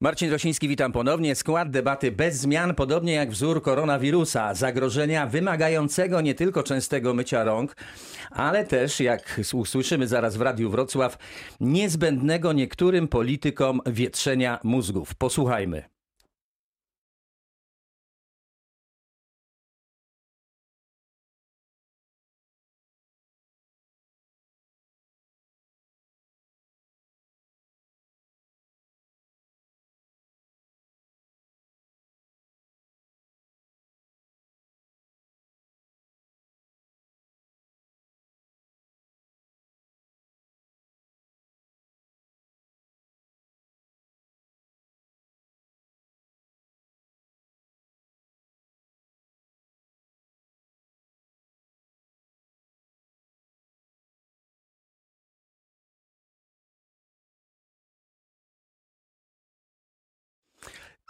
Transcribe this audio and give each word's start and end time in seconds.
Marcin 0.00 0.30
Rosiński, 0.30 0.68
witam 0.68 0.92
ponownie. 0.92 1.34
Skład 1.34 1.70
debaty 1.70 2.12
bez 2.12 2.36
zmian, 2.36 2.74
podobnie 2.74 3.12
jak 3.12 3.30
wzór 3.30 3.62
koronawirusa, 3.62 4.54
zagrożenia 4.54 5.26
wymagającego 5.26 6.20
nie 6.20 6.34
tylko 6.34 6.62
częstego 6.62 7.14
mycia 7.14 7.44
rąk, 7.44 7.76
ale 8.30 8.64
też, 8.64 9.00
jak 9.00 9.40
usłyszymy 9.52 10.08
zaraz 10.08 10.36
w 10.36 10.40
Radiu 10.40 10.70
Wrocław, 10.70 11.18
niezbędnego 11.60 12.52
niektórym 12.52 13.08
politykom 13.08 13.80
wietrzenia 13.86 14.58
mózgów. 14.64 15.14
Posłuchajmy. 15.14 15.97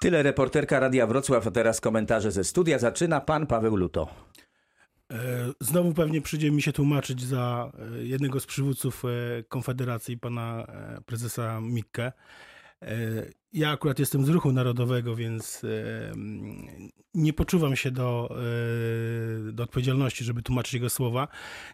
Tyle 0.01 0.23
reporterka 0.23 0.81
Radia 0.81 1.07
Wrocław, 1.07 1.47
a 1.47 1.51
teraz 1.51 1.81
komentarze 1.81 2.33
ze 2.33 2.45
studia. 2.45 2.79
Zaczyna 2.79 3.21
pan 3.21 3.47
Paweł 3.47 3.77
Luto. 3.77 4.09
E, 5.13 5.17
znowu 5.61 5.95
pewnie 5.95 6.21
przyjdzie 6.21 6.51
mi 6.51 6.63
się 6.63 6.73
tłumaczyć 6.73 7.25
za 7.25 7.73
e, 7.79 8.05
jednego 8.05 8.41
z 8.41 8.47
przywódców 8.47 9.05
e, 9.05 9.09
Konfederacji, 9.43 10.19
pana 10.19 10.67
prezesa 11.07 11.61
Mikke. 11.61 12.13
Ja 13.53 13.71
akurat 13.71 13.99
jestem 13.99 14.25
z 14.25 14.29
ruchu 14.29 14.53
narodowego, 14.53 15.17
więc 15.17 15.63
nie 17.15 17.33
poczuwam 17.33 17.77
się 17.77 17.91
do, 17.91 18.37
e, 19.49 19.53
do 19.53 19.63
odpowiedzialności, 19.63 20.25
żeby 20.25 20.43
tłumaczyć 20.43 20.75
jego 20.75 20.91
słowa. 20.91 21.29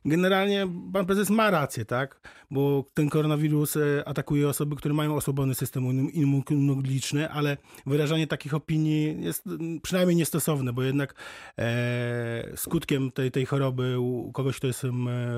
Generalnie 0.05 0.67
pan 0.93 1.07
prezes 1.07 1.31
ma 1.31 1.51
rację, 1.51 1.85
tak? 1.85 2.21
Bo 2.51 2.85
ten 2.95 3.09
koronawirus 3.09 3.77
e, 3.77 4.09
atakuje 4.09 4.49
osoby, 4.49 4.77
które 4.77 4.95
mają 4.95 5.15
osłabiony 5.15 5.55
system 5.55 6.11
immunologiczny, 6.13 7.31
ale 7.31 7.57
wyrażanie 7.87 8.27
takich 8.27 8.55
opinii 8.55 9.23
jest 9.23 9.45
przynajmniej 9.83 10.17
niestosowne, 10.17 10.73
bo 10.73 10.83
jednak 10.83 11.15
e, 11.59 12.57
skutkiem 12.57 13.13
tej, 13.13 13.31
tej 13.31 13.47
choroby 13.47 14.01
u 14.01 14.33
kogoś, 14.33 14.57
kto 14.57 14.67
jest 14.67 14.87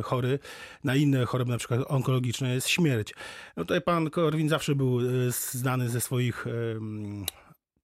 chory 0.02 0.38
na 0.84 0.94
inne 0.94 1.24
choroby, 1.24 1.50
na 1.50 1.58
przykład 1.58 1.80
onkologiczne, 1.88 2.54
jest 2.54 2.68
śmierć. 2.68 3.14
No 3.56 3.64
tutaj 3.64 3.82
pan 3.82 4.10
Korwin 4.10 4.48
zawsze 4.48 4.74
był 4.74 4.98
znany 5.30 5.88
ze 5.88 6.00
swoich 6.00 6.25
swoich 6.32 6.46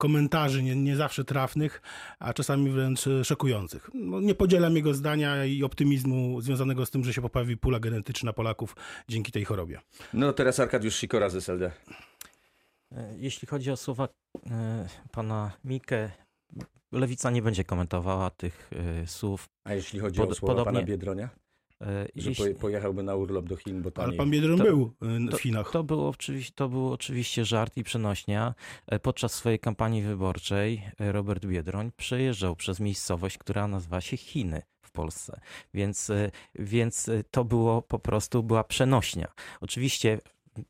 komentarzy 0.02 0.62
nie, 0.62 0.76
nie, 0.76 0.96
zawsze 0.96 1.24
trafnych, 1.24 1.82
a 2.18 2.32
czasami 2.32 2.70
wręcz 2.70 3.06
e, 3.06 3.24
szokujących. 3.24 3.90
No, 3.94 4.20
nie 4.20 4.34
podzielam 4.34 4.76
jego 4.76 4.94
zdania 4.94 5.44
i 5.44 5.62
optymizmu 5.62 6.40
związanego 6.40 6.86
z 6.86 6.90
tym, 6.90 7.04
że 7.04 7.12
się 7.12 7.22
poprawi 7.22 7.56
pula 7.56 7.80
genetyczna 7.80 8.32
Polaków 8.32 8.76
dzięki 9.08 9.32
tej 9.32 9.44
chorobie. 9.44 9.80
No 10.12 10.32
teraz 10.32 10.60
Arkadiusz 10.60 10.94
Sikora 10.94 11.28
z 11.28 11.34
SLD. 11.34 11.72
E, 12.92 13.14
jeśli 13.16 13.48
chodzi 13.48 13.70
o 13.70 13.76
słowa 13.76 14.08
e, 14.50 14.88
pana 15.12 15.52
Mikę, 15.64 16.10
Lewica 16.92 17.30
nie 17.30 17.42
będzie 17.42 17.64
komentowała 17.64 18.30
tych 18.30 18.70
słów. 19.06 19.48
A 19.64 19.74
jeśli 19.74 20.00
chodzi 20.00 20.20
Pod, 20.20 20.30
o 20.30 20.34
słowa 20.34 20.54
podobnie, 20.54 20.72
pana 20.72 20.86
Biedronia? 20.86 21.28
E, 21.82 22.08
że 22.16 22.30
jeśli... 22.30 22.54
pojechałby 22.54 23.02
na 23.02 23.14
urlop 23.14 23.46
do 23.46 23.56
Chin, 23.56 23.82
bo 23.82 23.90
taniej. 23.90 24.08
Ale 24.08 24.16
pan 24.16 24.30
Biedron 24.30 24.58
to, 24.58 24.64
był 24.64 24.94
w 25.32 25.36
Chinach. 25.40 25.66
To, 25.66 25.72
to, 25.72 25.84
był 25.84 26.06
oczywiście, 26.06 26.52
to 26.54 26.68
był 26.68 26.92
oczywiście 26.92 27.44
żart 27.44 27.76
i 27.76 27.84
przenośnia. 27.84 28.54
E, 28.86 28.98
podczas 28.98 29.34
swojej 29.34 29.58
kampanii 29.58 30.02
wyborczej 30.02 30.82
e, 31.00 31.12
Robert 31.12 31.46
Biedroń 31.46 31.90
przejeżdżał 31.96 32.56
przez 32.56 32.80
miejscowość, 32.80 33.38
która 33.38 33.68
nazywa 33.68 34.00
się 34.00 34.16
Chiny 34.16 34.62
w 34.82 34.90
Polsce. 34.90 35.40
Więc, 35.74 36.10
więc 36.54 37.10
to 37.30 37.44
było 37.44 37.82
po 37.82 37.98
prostu, 37.98 38.42
była 38.42 38.64
przenośnia. 38.64 39.32
Oczywiście 39.60 40.18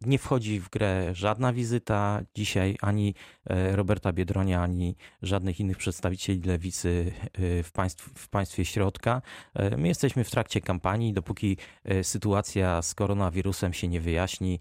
nie 0.00 0.18
wchodzi 0.18 0.60
w 0.60 0.70
grę 0.70 1.14
żadna 1.14 1.52
wizyta 1.52 2.20
dzisiaj 2.34 2.76
ani 2.80 3.14
e, 3.46 3.76
Roberta 3.76 4.12
Biedronia, 4.12 4.62
ani 4.62 4.96
żadnych 5.22 5.60
innych 5.60 5.76
przedstawicieli 5.76 6.42
lewicy 6.42 7.12
e, 7.32 7.62
w, 7.62 7.72
państw, 7.72 8.10
w 8.14 8.28
państwie 8.28 8.64
środka. 8.64 9.22
E, 9.54 9.76
my 9.76 9.88
jesteśmy 9.88 10.24
w 10.24 10.30
trakcie 10.30 10.60
kampanii. 10.60 11.12
Dopóki 11.12 11.56
sytuacja 12.02 12.82
z 12.82 12.94
koronawirusem 12.94 13.72
się 13.72 13.88
nie 13.88 14.00
wyjaśni, 14.00 14.60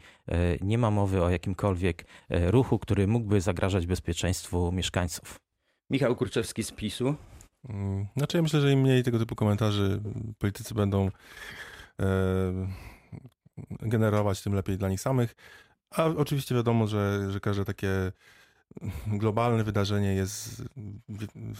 nie 0.61 0.77
ma 0.77 0.91
mowy 0.91 1.23
o 1.23 1.29
jakimkolwiek 1.29 2.05
ruchu, 2.29 2.79
który 2.79 3.07
mógłby 3.07 3.41
zagrażać 3.41 3.88
bezpieczeństwu 3.88 4.71
mieszkańców. 4.71 5.39
Michał 5.89 6.15
Kurczewski 6.15 6.63
z 6.63 6.71
PiSu. 6.71 7.15
Mm, 7.69 8.07
znaczy 8.17 8.38
ja 8.38 8.43
myślę, 8.43 8.61
że 8.61 8.71
im 8.71 8.81
mniej 8.81 9.03
tego 9.03 9.19
typu 9.19 9.35
komentarzy 9.35 10.01
politycy 10.39 10.73
będą 10.73 11.09
generować, 13.69 14.41
tym 14.41 14.53
lepiej 14.53 14.77
dla 14.77 14.89
nich 14.89 15.01
samych. 15.01 15.35
A 15.91 16.05
oczywiście 16.05 16.55
wiadomo, 16.55 16.88
że, 16.88 17.31
że 17.31 17.39
każde 17.39 17.66
takie 17.66 18.11
globalne 19.07 19.63
wydarzenie 19.63 20.16
jest 20.16 20.63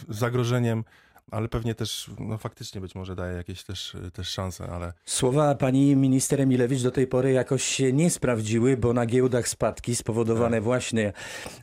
zagrożeniem 0.08 0.84
ale 1.32 1.48
pewnie 1.48 1.74
też 1.74 2.10
no, 2.18 2.38
faktycznie 2.38 2.80
być 2.80 2.94
może 2.94 3.16
daje 3.16 3.36
jakieś 3.36 3.64
też, 3.64 3.96
też 4.12 4.28
szanse, 4.28 4.68
ale... 4.68 4.92
Słowa 5.04 5.54
pani 5.54 5.96
minister 5.96 6.40
Emilewicz 6.40 6.82
do 6.82 6.90
tej 6.90 7.06
pory 7.06 7.32
jakoś 7.32 7.62
się 7.62 7.92
nie 7.92 8.10
sprawdziły, 8.10 8.76
bo 8.76 8.92
na 8.92 9.06
giełdach 9.06 9.48
spadki 9.48 9.96
spowodowane 9.96 10.56
tak. 10.56 10.64
właśnie 10.64 11.12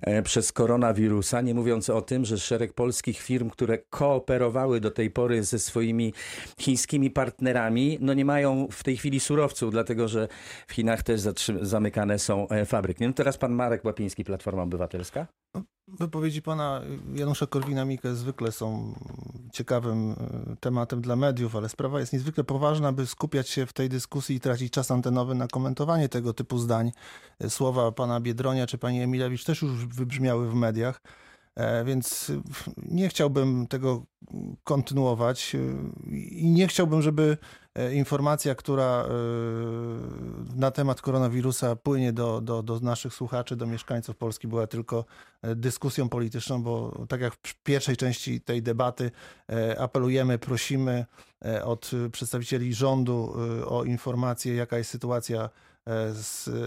e, 0.02 0.22
przez 0.22 0.52
koronawirusa, 0.52 1.41
nie 1.41 1.53
mówiąc 1.53 1.90
o 1.90 2.02
tym, 2.02 2.25
że 2.25 2.38
szereg 2.38 2.74
polskich 2.74 3.19
firm, 3.19 3.50
które 3.50 3.78
kooperowały 3.78 4.79
do 4.79 4.91
tej 4.91 5.12
pory 5.12 5.44
ze 5.44 5.59
swoimi 5.59 6.13
chińskimi 6.59 7.12
partnerami, 7.12 7.97
no 8.02 8.13
nie 8.13 8.25
mają 8.25 8.68
w 8.72 8.84
tej 8.84 8.97
chwili 8.97 9.19
surowców, 9.19 9.72
dlatego 9.72 10.08
że 10.08 10.28
w 10.68 10.74
Chinach 10.74 11.03
też 11.03 11.22
zamykane 11.62 12.19
są 12.19 12.47
e, 12.47 12.66
fabryki. 12.66 13.08
No 13.08 13.13
teraz 13.13 13.38
pan 13.38 13.52
Marek 13.52 13.85
Łapiński, 13.85 14.24
Platforma 14.24 14.63
Obywatelska. 14.63 15.28
No, 15.53 15.63
wypowiedzi 15.88 16.41
pana 16.41 16.81
Janusza 17.16 17.46
Korwina-Mikke 17.46 18.13
zwykle 18.13 18.52
są 18.52 18.94
ciekawym 19.51 20.11
e, 20.11 20.15
tematem 20.59 21.01
dla 21.01 21.15
mediów, 21.15 21.55
ale 21.55 21.69
sprawa 21.69 21.99
jest 21.99 22.13
niezwykle 22.13 22.43
poważna, 22.43 22.91
by 22.91 23.07
skupiać 23.07 23.49
się 23.49 23.65
w 23.65 23.73
tej 23.73 23.89
dyskusji 23.89 24.35
i 24.35 24.39
tracić 24.39 24.73
czas 24.73 24.91
antenowy 24.91 25.35
na 25.35 25.47
komentowanie 25.47 26.09
tego 26.09 26.33
typu 26.33 26.57
zdań. 26.57 26.91
E, 27.39 27.49
słowa 27.49 27.91
pana 27.91 28.19
Biedronia 28.19 28.67
czy 28.67 28.77
pani 28.77 29.01
Emilewicz 29.01 29.43
też 29.43 29.61
już 29.61 29.85
wybrzmiały 29.85 30.49
w 30.49 30.53
mediach. 30.53 31.01
E, 31.55 31.85
więc 31.85 32.31
nie 32.77 33.09
chciałbym 33.09 33.67
tego 33.67 34.05
kontynuować 34.63 35.55
i 36.31 36.51
nie 36.51 36.67
chciałbym, 36.67 37.01
żeby 37.01 37.37
informacja, 37.94 38.56
która 38.56 39.06
e, 39.06 39.09
na 40.56 40.72
temat 40.72 41.02
koronawirusa 41.02 41.75
płynie 41.75 42.13
do, 42.13 42.41
do, 42.41 42.63
do 42.63 42.80
naszych 42.80 43.13
słuchaczy, 43.13 43.56
do 43.56 43.66
mieszkańców 43.66 44.16
Polski, 44.16 44.47
była 44.47 44.68
tylko 44.68 45.06
e, 45.41 45.56
dyskusją 45.56 46.09
polityczną, 46.09 46.63
bo 46.63 47.06
tak 47.09 47.22
jak 47.22 47.34
w 47.34 47.56
pierwszej 47.63 47.97
części 47.97 48.41
tej 48.41 48.62
debaty 48.62 49.12
apelujemy, 49.78 50.38
prosimy 50.38 51.06
od 51.63 51.91
przedstawicieli 52.12 52.74
rządu 52.74 53.34
o 53.66 53.84
informację, 53.84 54.56
jaka 54.56 54.78
jest 54.78 54.90
sytuacja 54.90 55.50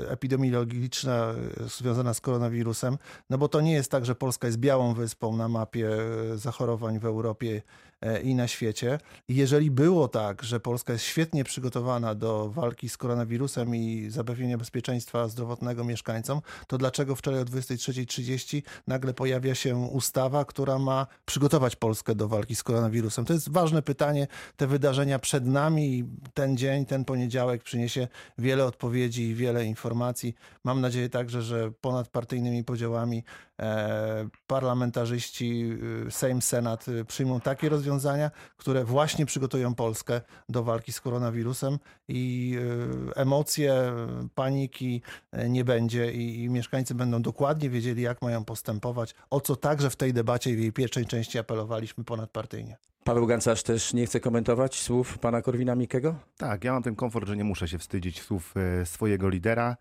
epidemiologiczna 0.09 1.35
związana 1.79 2.15
z 2.15 2.21
koronawirusem, 2.21 2.99
no 3.31 3.39
bo 3.39 3.49
to 3.49 3.61
nie 3.61 3.73
jest 3.73 3.91
tak, 3.91 4.05
że 4.05 4.15
Polska 4.15 4.47
jest 4.47 4.59
białą 4.59 4.95
wyspą 4.95 5.37
na 5.37 5.49
mapie 5.49 5.91
zachorowań 6.35 6.99
w 6.99 7.05
Europie 7.05 7.63
E, 7.63 7.92
i 8.23 8.35
na 8.35 8.49
świecie. 8.49 8.99
I 9.29 9.35
jeżeli 9.35 9.71
było 9.71 10.09
tak, 10.09 10.43
że 10.43 10.61
Polska 10.61 10.93
jest 10.93 11.05
świetnie 11.05 11.45
przygotowana 11.45 12.15
do 12.15 12.49
walki 12.51 12.89
z 12.89 12.97
koronawirusem 12.97 13.77
i 13.77 14.11
zapewnienia 14.11 14.59
bezpieczeństwa 14.59 15.29
zdrowotnego 15.29 15.85
mieszkańcom, 15.85 16.41
to 16.67 16.79
dlaczego 16.79 17.17
wczoraj 17.17 17.41
o 17.41 17.45
23.30 17.45 18.63
nagle 18.87 19.15
pojawia 19.15 19.55
się 19.55 19.77
ustawa, 19.77 20.45
która 20.45 20.79
ma 20.79 21.07
przygotować 21.25 21.77
Polskę 21.77 22.15
do 22.15 22.29
walki 22.29 22.57
z 22.57 22.63
koronawirusem? 22.63 23.25
To 23.25 23.33
jest 23.33 23.51
ważne 23.51 23.83
pytanie. 23.83 24.27
Te 24.57 24.67
wydarzenia 24.67 25.19
przed 25.19 25.47
nami 25.47 26.05
ten 26.35 26.57
dzień, 26.57 26.87
ten 26.87 27.05
poniedziałek 27.05 27.63
przyniesie 27.63 28.09
wiele 28.39 28.65
odpowiedzi 28.65 29.23
i 29.23 29.35
wiele 29.35 29.65
informacji. 29.65 30.35
Mam 30.65 30.81
nadzieję 30.81 31.09
także, 31.09 31.43
że 31.43 31.71
ponad 31.81 32.09
partyjnymi 32.09 32.65
podziałami 32.65 33.19
e, 33.19 33.52
parlamentarzyści, 34.47 35.79
y, 36.07 36.11
Sejm, 36.11 36.43
Senat 36.43 36.89
y, 36.89 37.05
przyjmą 37.05 37.41
takie 37.41 37.69
rozwiązania, 37.69 38.31
które 38.57 38.85
właśnie 38.85 39.27
przygotują 39.27 39.75
Polskę 39.75 40.21
do 40.49 40.63
walki 40.65 40.93
z 40.93 41.01
koronawirusem 41.01 41.79
i 42.09 42.55
y, 43.11 43.15
emocje, 43.15 43.93
paniki 44.35 45.03
nie 45.49 45.65
będzie 45.65 46.13
i, 46.13 46.43
i 46.43 46.49
mieszkańcy 46.49 46.95
będą 46.95 47.23
dokładnie 47.23 47.71
wiedzieli, 47.71 48.03
jak 48.03 48.23
mają 48.23 48.45
postępować, 48.45 49.15
o 49.31 49.41
co 49.41 49.57
także 49.57 49.91
w 49.91 49.97
tej 49.97 50.13
debacie 50.13 50.51
i 50.51 50.57
w 50.57 50.61
jej 50.61 50.73
pierwszej 50.73 51.07
części 51.07 51.39
apelowaliśmy 51.39 52.05
ponadpartyjnie. 52.05 52.77
Paweł 53.05 53.27
Gancarz 53.27 53.63
też 53.63 53.93
nie 53.93 54.07
chce 54.07 54.21
komentować 54.21 54.81
słów 54.81 55.19
pana 55.19 55.41
Korwina-Mikkego? 55.41 56.15
Tak, 56.37 56.65
ja 56.65 56.73
mam 56.73 56.83
ten 56.83 56.97
komfort, 56.97 57.29
że 57.29 57.37
nie 57.37 57.45
muszę 57.45 57.69
się 57.69 57.79
wstydzić 57.79 58.23
słów 58.23 58.55
e, 58.57 58.87
swojego 58.87 59.29
lidera. 59.29 59.77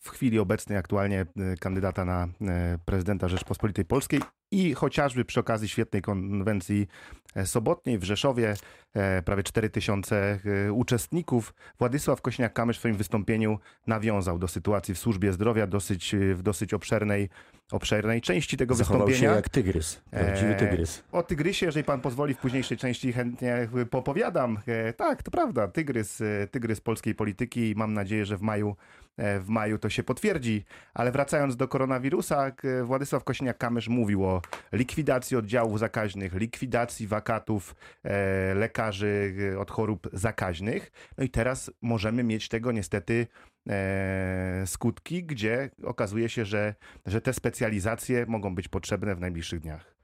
W 0.00 0.08
chwili 0.08 0.38
obecnej 0.38 0.78
aktualnie 0.78 1.20
e, 1.20 1.56
kandydata 1.56 2.04
na 2.04 2.28
e, 2.40 2.78
prezydenta 2.84 3.28
Rzeczpospolitej 3.28 3.84
Polskiej 3.84 4.20
i 4.50 4.74
chociażby 4.74 5.24
przy 5.24 5.40
okazji 5.40 5.68
świetnej 5.68 6.02
konwencji 6.02 6.88
e, 7.34 7.46
sobotniej 7.46 7.98
w 7.98 8.04
Rzeszowie, 8.04 8.54
e, 8.94 9.22
prawie 9.22 9.42
4 9.42 9.70
tysiące 9.70 10.38
e, 10.66 10.72
uczestników, 10.72 11.54
Władysław 11.78 12.22
Kośniak-Kamysz 12.22 12.72
w 12.74 12.78
swoim 12.78 12.96
wystąpieniu 12.96 13.58
nawiązał 13.86 14.38
do 14.38 14.48
sytuacji 14.48 14.94
w 14.94 14.98
służbie 14.98 15.32
zdrowia 15.32 15.66
dosyć, 15.66 16.16
w 16.34 16.42
dosyć 16.42 16.74
obszernej, 16.74 17.28
obszernej 17.72 18.20
części 18.20 18.56
tego 18.56 18.74
Zachował 18.74 19.00
się 19.00 19.06
wystąpienia. 19.06 19.36
jak 19.36 19.48
tygrys, 19.48 20.00
prawdziwy 20.10 20.54
tygrys. 20.54 21.02
O 21.12 21.22
tygrysie, 21.22 21.66
jeżeli 21.66 21.84
pan 21.84 22.00
pozwoli, 22.00 22.34
w 22.34 22.38
późniejszej 22.38 22.76
części 22.78 23.12
chętnie 23.12 23.68
popowiadam. 23.90 24.58
E, 24.66 24.92
Tak, 24.92 25.22
to 25.22 25.30
prawda, 25.30 25.68
tygrys, 25.68 26.22
tygrys 26.50 26.80
polskiej 26.80 27.14
polityki 27.14 27.70
i 27.70 27.74
mam 27.74 27.94
nadzieję, 27.94 28.24
że 28.26 28.36
w 28.36 28.42
maju, 28.42 28.76
w 29.18 29.48
maju 29.48 29.78
to 29.78 29.88
się 29.90 30.02
potwierdzi. 30.02 30.64
Ale 30.94 31.12
wracając 31.12 31.56
do 31.56 31.68
koronawirusa, 31.68 32.52
Władysław 32.84 33.24
Kosiniak-Kamysz 33.24 33.88
mówił 33.88 34.24
o 34.24 34.42
likwidacji 34.72 35.36
oddziałów 35.36 35.78
zakaźnych, 35.78 36.34
likwidacji 36.34 37.06
wakatów 37.06 37.74
e, 38.02 38.54
lekarzy 38.54 39.34
e, 39.54 39.58
od 39.58 39.70
chorób 39.70 40.08
zakaźnych. 40.12 40.92
No 41.18 41.24
i 41.24 41.28
teraz 41.28 41.70
możemy 41.82 42.24
mieć 42.24 42.48
tego 42.48 42.72
niestety 42.72 43.26
e, 43.68 44.62
skutki, 44.66 45.24
gdzie 45.24 45.70
okazuje 45.84 46.28
się, 46.28 46.44
że, 46.44 46.74
że 47.06 47.20
te 47.20 47.32
specjalizacje 47.32 48.26
mogą 48.28 48.54
być 48.54 48.68
potrzebne 48.68 49.14
w 49.14 49.20
najbliższych 49.20 49.60
dniach. 49.60 49.94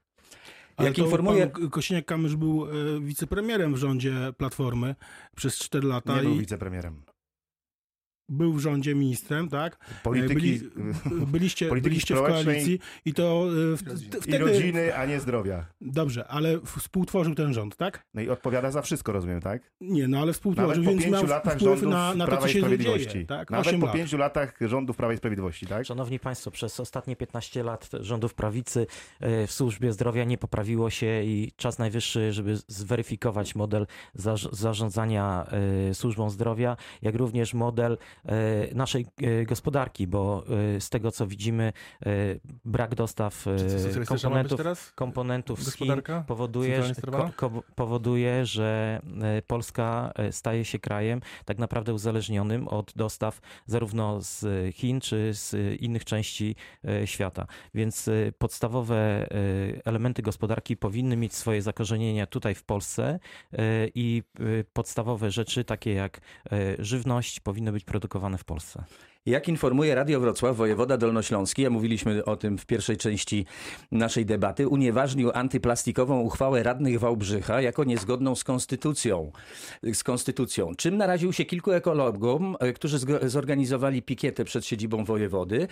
Ale 0.77 0.87
Jak 0.87 0.97
to 0.97 1.03
informuje- 1.05 1.47
pan 1.47 1.69
Kosiniak-Kamysz 1.69 2.35
był 2.35 2.65
e, 2.65 3.01
wicepremierem 3.01 3.73
w 3.73 3.77
rządzie 3.77 4.13
Platformy 4.37 4.95
przez 5.35 5.57
4 5.59 5.87
lata 5.87 6.15
Nie 6.15 6.21
był 6.21 6.35
i 6.35 6.39
wicepremierem. 6.39 7.01
Był 8.31 8.53
w 8.53 8.59
rządzie 8.59 8.95
ministrem, 8.95 9.49
tak? 9.49 9.77
Polityki 10.03 10.35
Byli, 10.35 10.61
byliście 11.27 11.67
polityki 11.67 11.89
byliście 11.89 12.15
w 12.15 12.21
koalicji 12.21 12.79
i 13.05 13.13
to 13.13 13.45
e, 13.73 13.77
w, 13.77 13.83
t- 13.83 14.17
i 14.17 14.21
wtedy... 14.21 14.37
rodziny, 14.37 14.95
a 14.97 15.05
nie 15.05 15.19
zdrowia. 15.19 15.65
Dobrze, 15.81 16.27
ale 16.27 16.59
współtworzył 16.77 17.35
ten 17.35 17.53
rząd, 17.53 17.75
tak? 17.77 18.05
No 18.13 18.21
i 18.21 18.29
odpowiada 18.29 18.71
za 18.71 18.81
wszystko, 18.81 19.11
rozumiem, 19.11 19.41
tak? 19.41 19.71
Nie, 19.81 20.07
no 20.07 20.17
ale 20.17 20.21
Nawet 20.21 20.35
współtworzył, 20.35 20.83
po 20.83 20.89
więc 20.89 21.01
pięciu 21.03 21.17
miał 21.17 21.27
latach 21.27 21.53
wpływ 21.55 21.79
rządów 21.79 21.89
na, 21.93 22.13
na 22.15 22.25
to, 22.25 22.31
Prawa 22.31 22.41
co 22.41 22.47
i 22.47 22.51
się 22.53 22.59
Sprawiedliwości. 22.59 23.09
dzieje, 23.13 23.25
tak? 23.25 23.51
Nawet 23.51 23.67
8 23.67 23.79
po 23.79 23.85
lat. 23.85 23.95
pięciu 23.95 24.17
latach 24.17 24.57
rządów 24.61 24.97
Prawa 24.97 25.13
i 25.13 25.17
Sprawiedliwości, 25.17 25.67
tak? 25.67 25.85
Szanowni 25.85 26.19
Państwo, 26.19 26.51
przez 26.51 26.79
ostatnie 26.79 27.15
15 27.15 27.63
lat 27.63 27.89
rządów 27.99 28.33
prawicy 28.33 28.87
e, 29.19 29.47
w 29.47 29.51
służbie 29.51 29.93
zdrowia 29.93 30.23
nie 30.23 30.37
poprawiło 30.37 30.89
się 30.89 31.23
i 31.23 31.51
czas 31.55 31.79
najwyższy, 31.79 32.33
żeby 32.33 32.57
zweryfikować 32.67 33.55
model 33.55 33.87
zarz- 34.19 34.49
zarządzania 34.55 35.45
e, 35.89 35.93
służbą 35.93 36.29
zdrowia, 36.29 36.77
jak 37.01 37.15
również 37.15 37.53
model 37.53 37.97
naszej 38.75 39.05
e, 39.21 39.45
gospodarki, 39.45 40.07
bo 40.07 40.43
e, 40.75 40.81
z 40.81 40.89
tego 40.89 41.11
co 41.11 41.27
widzimy, 41.27 41.73
e, 42.05 42.09
brak 42.65 42.95
dostaw 42.95 43.47
e, 43.47 44.05
komponentów, 44.05 44.95
komponentów 44.95 45.63
z 45.63 45.75
Chin 45.75 46.01
powoduje, 46.27 46.83
że, 46.83 46.93
powoduje, 47.75 48.45
że 48.45 49.01
e, 49.21 49.41
Polska 49.41 50.11
e, 50.15 50.31
staje 50.31 50.65
się 50.65 50.79
krajem 50.79 51.21
tak 51.45 51.57
naprawdę 51.57 51.93
uzależnionym 51.93 52.67
od 52.67 52.93
dostaw 52.95 53.39
zarówno 53.65 54.21
z 54.21 54.45
Chin 54.75 55.01
czy 55.01 55.33
z 55.33 55.53
e, 55.53 55.75
innych 55.75 56.05
części 56.05 56.55
e, 56.87 57.07
świata. 57.07 57.47
Więc 57.73 58.07
e, 58.07 58.31
podstawowe 58.37 58.95
e, 58.95 59.27
elementy 59.85 60.21
gospodarki 60.21 60.77
powinny 60.77 61.17
mieć 61.17 61.35
swoje 61.35 61.61
zakorzenienia 61.61 62.25
tutaj 62.25 62.55
w 62.55 62.63
Polsce 62.63 63.19
e, 63.53 63.87
i 63.95 64.23
e, 64.39 64.63
podstawowe 64.73 65.31
rzeczy, 65.31 65.63
takie 65.63 65.93
jak 65.93 66.17
e, 66.51 66.75
żywność, 66.79 67.39
powinny 67.39 67.71
być 67.71 67.83
produkowane 67.83 68.10
w 68.37 68.43
Polsce. 68.43 68.83
Jak 69.25 69.47
informuje 69.47 69.95
Radio 69.95 70.19
Wrocław, 70.19 70.57
wojewoda 70.57 70.97
dolnośląski, 70.97 71.65
a 71.65 71.69
mówiliśmy 71.69 72.25
o 72.25 72.35
tym 72.35 72.57
w 72.57 72.65
pierwszej 72.65 72.97
części 72.97 73.45
naszej 73.91 74.25
debaty, 74.25 74.67
unieważnił 74.67 75.31
antyplastikową 75.33 76.19
uchwałę 76.19 76.63
radnych 76.63 76.99
Wałbrzycha 76.99 77.61
jako 77.61 77.83
niezgodną 77.83 78.35
z 78.35 78.43
konstytucją. 78.43 79.31
Z 79.93 80.03
konstytucją. 80.03 80.75
Czym 80.75 80.97
naraził 80.97 81.33
się 81.33 81.45
kilku 81.45 81.71
ekologom, 81.71 82.55
e, 82.59 82.73
którzy 82.73 82.97
zorganizowali 83.23 84.01
pikietę 84.01 84.45
przed 84.45 84.65
siedzibą 84.65 85.05
wojewody. 85.05 85.67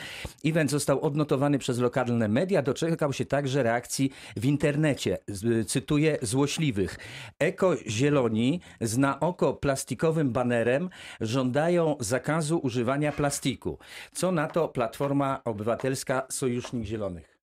Event 0.45 0.71
został 0.71 1.01
odnotowany 1.01 1.59
przez 1.59 1.79
lokalne 1.79 2.27
media, 2.27 2.61
doczekał 2.61 3.13
się 3.13 3.25
także 3.25 3.63
reakcji 3.63 4.11
w 4.37 4.45
internecie. 4.45 5.17
Cytuję 5.67 6.17
złośliwych. 6.21 6.97
Eko-zieloni 7.39 8.61
z 8.81 8.97
na 8.97 9.19
oko 9.19 9.53
plastikowym 9.53 10.31
banerem 10.31 10.89
żądają 11.21 11.95
zakazu 11.99 12.59
używania 12.63 13.11
plastiku. 13.11 13.38
Co 14.13 14.31
na 14.31 14.47
to 14.47 14.67
Platforma 14.67 15.41
Obywatelska 15.45 16.27
Sojusznik 16.29 16.85
Zielonych? 16.85 17.37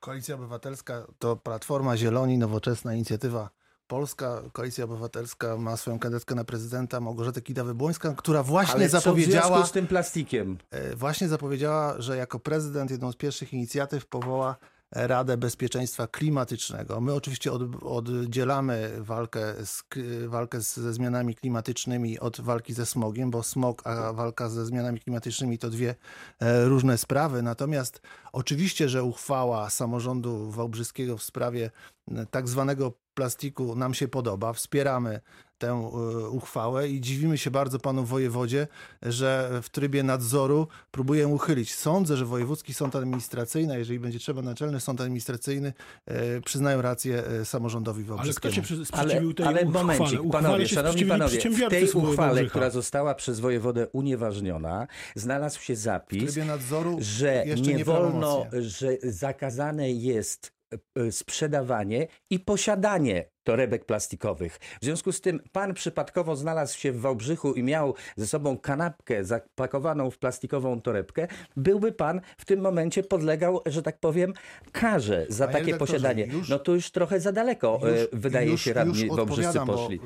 Koalicja 0.00 0.34
Obywatelska 0.34 1.06
to 1.18 1.36
Platforma 1.36 1.96
Zieloni, 1.96 2.38
nowoczesna 2.38 2.94
inicjatywa 2.94 3.50
polska. 3.86 4.42
Koalicja 4.52 4.84
Obywatelska 4.84 5.56
ma 5.56 5.76
swoją 5.76 5.98
kandydatkę 5.98 6.34
na 6.34 6.44
prezydenta 6.44 7.00
Małgorzatę 7.00 7.40
Kidawy-Błońską, 7.40 8.14
która 8.14 8.42
właśnie 8.42 8.74
Ale 8.74 8.88
zapowiedziała, 8.88 9.66
z 9.66 9.72
tym 9.72 9.86
plastikiem? 9.86 10.58
e, 10.70 10.96
właśnie 10.96 11.28
zapowiedziała, 11.28 12.00
że 12.00 12.16
jako 12.16 12.38
prezydent 12.38 12.90
jedną 12.90 13.12
z 13.12 13.16
pierwszych 13.16 13.52
inicjatyw 13.52 14.06
powoła 14.06 14.56
Radę 14.92 15.36
Bezpieczeństwa 15.36 16.06
Klimatycznego. 16.06 17.00
My 17.00 17.14
oczywiście 17.14 17.52
od, 17.52 17.62
oddzielamy 17.82 18.90
walkę, 18.98 19.54
z, 19.64 19.84
walkę 20.26 20.60
ze 20.60 20.92
zmianami 20.92 21.34
klimatycznymi 21.34 22.20
od 22.20 22.40
walki 22.40 22.74
ze 22.74 22.86
smogiem, 22.86 23.30
bo 23.30 23.42
smog 23.42 23.86
a 23.86 24.12
walka 24.12 24.48
ze 24.48 24.66
zmianami 24.66 25.00
klimatycznymi 25.00 25.58
to 25.58 25.70
dwie 25.70 25.94
e, 26.40 26.64
różne 26.64 26.98
sprawy. 26.98 27.42
Natomiast 27.42 28.00
oczywiście, 28.36 28.88
że 28.88 29.04
uchwała 29.04 29.70
samorządu 29.70 30.50
wałbrzyskiego 30.50 31.16
w 31.16 31.22
sprawie 31.22 31.70
e, 32.10 32.26
tak 32.26 32.48
zwanego 32.48 32.92
plastiku 33.14 33.76
nam 33.76 33.94
się 33.94 34.08
podoba. 34.08 34.52
Wspieramy 34.52 35.20
tę 35.58 35.68
e, 35.68 36.28
uchwałę 36.28 36.88
i 36.88 37.00
dziwimy 37.00 37.38
się 37.38 37.50
bardzo 37.50 37.78
panu 37.78 38.04
wojewodzie, 38.04 38.68
że 39.02 39.50
w 39.62 39.68
trybie 39.68 40.02
nadzoru 40.02 40.68
próbuje 40.90 41.28
uchylić. 41.28 41.74
Sądzę, 41.74 42.16
że 42.16 42.24
Wojewódzki 42.24 42.74
Sąd 42.74 42.96
Administracyjny, 42.96 43.74
a 43.74 43.78
jeżeli 43.78 43.98
będzie 43.98 44.18
trzeba 44.18 44.42
Naczelny 44.42 44.80
Sąd 44.80 45.00
Administracyjny, 45.00 45.72
e, 46.06 46.40
przyznają 46.40 46.82
rację 46.82 47.22
samorządowi 47.44 48.00
Ale 48.00 48.04
kto 48.06 48.16
wałbrzyskiemu. 48.16 48.54
się 48.54 48.74
Ale, 48.74 48.84
sprzeciwił 48.84 49.34
tej 49.34 49.46
ale 49.46 49.64
uchwale? 49.64 49.84
momencik, 49.84 50.20
Uchwale 50.24 50.44
panowie, 50.44 50.68
szanowni 50.68 51.06
panowie, 51.06 51.38
w 51.38 51.68
tej 51.70 51.90
uchwale, 51.90 52.44
która 52.44 52.70
została 52.70 53.14
przez 53.14 53.40
wojewodę 53.40 53.86
unieważniona, 53.92 54.86
znalazł 55.14 55.60
się 55.60 55.74
W 55.74 55.78
zapis, 55.78 56.32
trybie 56.32 56.44
nadzoru 56.44 56.96
że 57.00 57.44
jeszcze 57.46 57.74
nie 57.74 57.84
wolno, 57.84 58.25
że 58.52 58.96
zakazane 59.02 59.90
jest 59.90 60.52
e, 60.96 61.12
sprzedawanie 61.12 62.06
i 62.30 62.40
posiadanie 62.40 63.30
torebek 63.46 63.84
plastikowych. 63.84 64.58
W 64.80 64.84
związku 64.84 65.12
z 65.12 65.20
tym 65.20 65.40
pan 65.52 65.74
przypadkowo 65.74 66.36
znalazł 66.36 66.78
się 66.78 66.92
w 66.92 67.00
Wałbrzychu 67.00 67.52
i 67.52 67.62
miał 67.62 67.94
ze 68.16 68.26
sobą 68.26 68.58
kanapkę 68.58 69.24
zapakowaną 69.24 70.10
w 70.10 70.18
plastikową 70.18 70.80
torebkę, 70.80 71.28
byłby 71.56 71.92
pan 71.92 72.20
w 72.38 72.44
tym 72.44 72.60
momencie 72.60 73.02
podlegał, 73.02 73.60
że 73.66 73.82
tak 73.82 73.98
powiem, 74.00 74.32
karze 74.72 75.26
za 75.28 75.48
Panie 75.48 75.58
takie 75.58 75.76
posiadanie. 75.76 76.26
już- 76.26 76.48
no 76.48 76.58
to 76.58 76.74
już 76.74 76.90
trochę 76.90 77.20
za 77.20 77.32
daleko, 77.32 77.80
e, 77.82 78.00
Już- 78.00 78.08
wydaje 78.12 78.50
już- 78.50 78.60
się, 78.62 78.72
radni 78.72 79.08
wałbrzyscy 79.08 79.58
poszli. 79.66 80.00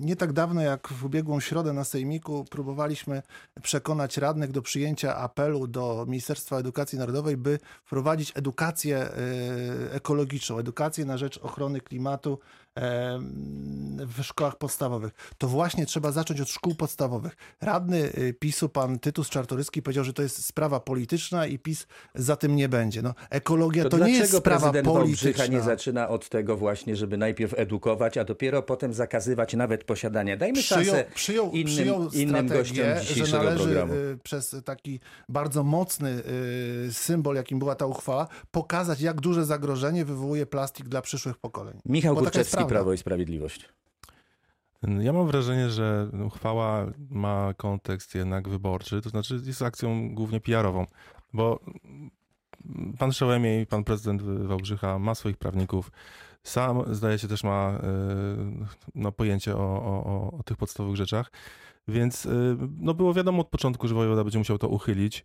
Nie 0.00 0.16
tak 0.16 0.32
dawno, 0.32 0.60
jak 0.62 0.88
w 0.88 1.04
ubiegłą 1.04 1.40
środę 1.40 1.72
na 1.72 1.84
Sejmiku, 1.84 2.44
próbowaliśmy 2.50 3.22
przekonać 3.62 4.16
radnych 4.16 4.52
do 4.52 4.62
przyjęcia 4.62 5.16
apelu 5.16 5.66
do 5.66 6.04
Ministerstwa 6.08 6.58
Edukacji 6.58 6.98
Narodowej, 6.98 7.36
by 7.36 7.58
wprowadzić 7.84 8.32
edukację 8.34 8.96
e, 8.98 9.08
ekologiczną, 9.92 10.58
edukację 10.58 11.04
na 11.04 11.18
rzecz 11.18 11.38
ochrony 11.38 11.80
klimatu 11.80 12.38
w 14.06 14.22
szkołach 14.22 14.58
podstawowych. 14.58 15.12
To 15.38 15.48
właśnie 15.48 15.86
trzeba 15.86 16.12
zacząć 16.12 16.40
od 16.40 16.48
szkół 16.48 16.74
podstawowych. 16.74 17.36
Radny 17.60 17.96
y, 18.18 18.34
PiSu, 18.40 18.68
pan 18.68 18.98
Tytus 18.98 19.28
Czartoryski 19.28 19.82
powiedział, 19.82 20.04
że 20.04 20.12
to 20.12 20.22
jest 20.22 20.44
sprawa 20.44 20.80
polityczna 20.80 21.46
i 21.46 21.58
PiS 21.58 21.86
za 22.14 22.36
tym 22.36 22.56
nie 22.56 22.68
będzie. 22.68 23.02
No, 23.02 23.14
ekologia 23.30 23.82
to, 23.82 23.90
to 23.90 24.06
nie 24.06 24.12
jest 24.12 24.36
sprawa 24.36 24.72
polityczna. 24.82 25.46
Nie 25.46 25.60
zaczyna 25.60 26.08
od 26.08 26.28
tego 26.28 26.56
właśnie, 26.56 26.96
żeby 26.96 27.16
najpierw 27.16 27.54
edukować, 27.58 28.18
a 28.18 28.24
dopiero 28.24 28.62
potem 28.62 28.94
zakazywać 28.94 29.54
nawet 29.54 29.84
posiadania. 29.84 30.36
Dajmy 30.36 30.62
przyjął, 30.62 30.84
szansę 30.84 31.04
przyjął, 31.14 31.50
innym, 31.50 31.66
przyjął 31.66 32.10
innym 32.10 32.48
gościom 32.48 32.76
strategię, 32.76 33.00
że 33.00 33.08
dzisiejszego 33.08 33.44
należy 33.44 33.64
programu. 33.64 33.94
y, 33.94 34.18
przez 34.22 34.56
taki 34.64 35.00
bardzo 35.28 35.64
mocny 35.64 36.22
y, 36.88 36.92
symbol, 36.92 37.36
jakim 37.36 37.58
była 37.58 37.74
ta 37.74 37.86
uchwała, 37.86 38.28
pokazać, 38.50 39.00
jak 39.00 39.20
duże 39.20 39.44
zagrożenie 39.44 40.04
wywołuje 40.04 40.46
plastik 40.46 40.88
dla 40.88 41.02
przyszłych 41.02 41.38
pokoleń. 41.38 41.80
Michał 41.86 42.14
Bo 42.14 42.20
prawda. 42.66 42.74
Prawo 42.78 42.92
i 42.92 42.98
Sprawiedliwość. 42.98 43.68
Ja 44.98 45.12
mam 45.12 45.26
wrażenie, 45.26 45.70
że 45.70 46.08
uchwała 46.26 46.86
ma 47.10 47.54
kontekst 47.56 48.14
jednak 48.14 48.48
wyborczy, 48.48 49.00
to 49.00 49.08
znaczy 49.08 49.40
jest 49.46 49.62
akcją 49.62 50.14
głównie 50.14 50.40
PR-ową, 50.40 50.86
bo 51.32 51.60
pan 52.98 53.12
Szełemiej, 53.12 53.66
pan 53.66 53.84
prezydent 53.84 54.22
Wałbrzycha 54.22 54.98
ma 54.98 55.14
swoich 55.14 55.36
prawników, 55.36 55.90
sam 56.42 56.94
zdaje 56.94 57.18
się 57.18 57.28
też 57.28 57.44
ma 57.44 57.70
e, 57.70 57.80
no, 58.94 59.12
pojęcie 59.12 59.56
o, 59.56 59.60
o, 59.82 60.04
o- 60.04 60.38
o 60.38 60.42
tych 60.42 60.56
podstawowych 60.56 60.96
rzeczach, 60.96 61.30
więc 61.88 62.26
e, 62.26 62.30
no, 62.80 62.94
było 62.94 63.14
wiadomo 63.14 63.40
od 63.40 63.48
początku, 63.48 63.88
że 63.88 63.94
wojewoda 63.94 64.24
będzie 64.24 64.38
musiał 64.38 64.58
to 64.58 64.68
uchylić. 64.68 65.24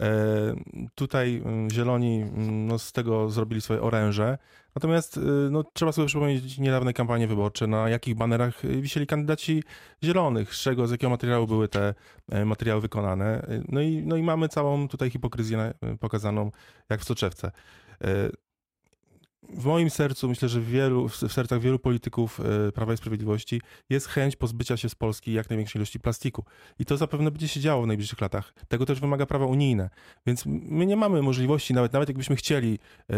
E, 0.00 0.54
Tutaj 0.94 1.42
mm, 1.44 1.70
zieloni 1.70 2.22
mm, 2.22 2.66
no, 2.66 2.78
z 2.78 2.92
tego 2.92 3.30
zrobili 3.30 3.60
swoje 3.60 3.82
oręże. 3.82 4.38
Natomiast 4.74 5.16
y, 5.16 5.20
no, 5.50 5.64
trzeba 5.64 5.92
sobie 5.92 6.06
przypomnieć 6.06 6.58
niedawne 6.58 6.92
kampanie 6.92 7.26
wyborcze, 7.26 7.66
na 7.66 7.88
jakich 7.88 8.14
banerach 8.14 8.64
y, 8.64 8.80
wisieli 8.80 9.06
kandydaci 9.06 9.62
zielonych, 10.04 10.54
z 10.54 10.60
czego, 10.60 10.86
z 10.86 10.90
jakiego 10.90 11.10
materiału 11.10 11.46
były 11.46 11.68
te 11.68 11.94
e, 12.28 12.44
materiały 12.44 12.80
wykonane. 12.80 13.46
Y, 13.50 13.64
No 13.68 13.80
i, 13.80 14.02
no 14.06 14.16
i 14.16 14.22
mamy 14.22 14.48
całą 14.48 14.88
tutaj 14.88 15.10
hipokryzję 15.10 15.74
pokazaną 16.00 16.50
jak 16.90 17.00
w 17.00 17.04
soczewce. 17.04 17.50
W 19.48 19.64
moim 19.64 19.90
sercu, 19.90 20.28
myślę, 20.28 20.48
że 20.48 20.60
w, 20.60 20.68
wielu, 20.68 21.08
w 21.08 21.16
sercach 21.16 21.60
wielu 21.60 21.78
polityków 21.78 22.40
e, 22.40 22.72
Prawa 22.72 22.92
i 22.92 22.96
Sprawiedliwości 22.96 23.60
jest 23.90 24.06
chęć 24.06 24.36
pozbycia 24.36 24.76
się 24.76 24.88
z 24.88 24.94
Polski 24.94 25.32
jak 25.32 25.50
największej 25.50 25.80
ilości 25.80 26.00
plastiku. 26.00 26.44
I 26.78 26.84
to 26.84 26.96
zapewne 26.96 27.30
będzie 27.30 27.48
się 27.48 27.60
działo 27.60 27.82
w 27.82 27.86
najbliższych 27.86 28.20
latach. 28.20 28.54
Tego 28.68 28.86
też 28.86 29.00
wymaga 29.00 29.26
prawo 29.26 29.46
unijne. 29.46 29.90
Więc 30.26 30.42
my 30.46 30.86
nie 30.86 30.96
mamy 30.96 31.22
możliwości, 31.22 31.74
nawet, 31.74 31.92
nawet 31.92 32.08
jakbyśmy 32.08 32.36
chcieli 32.36 32.78
e, 33.10 33.16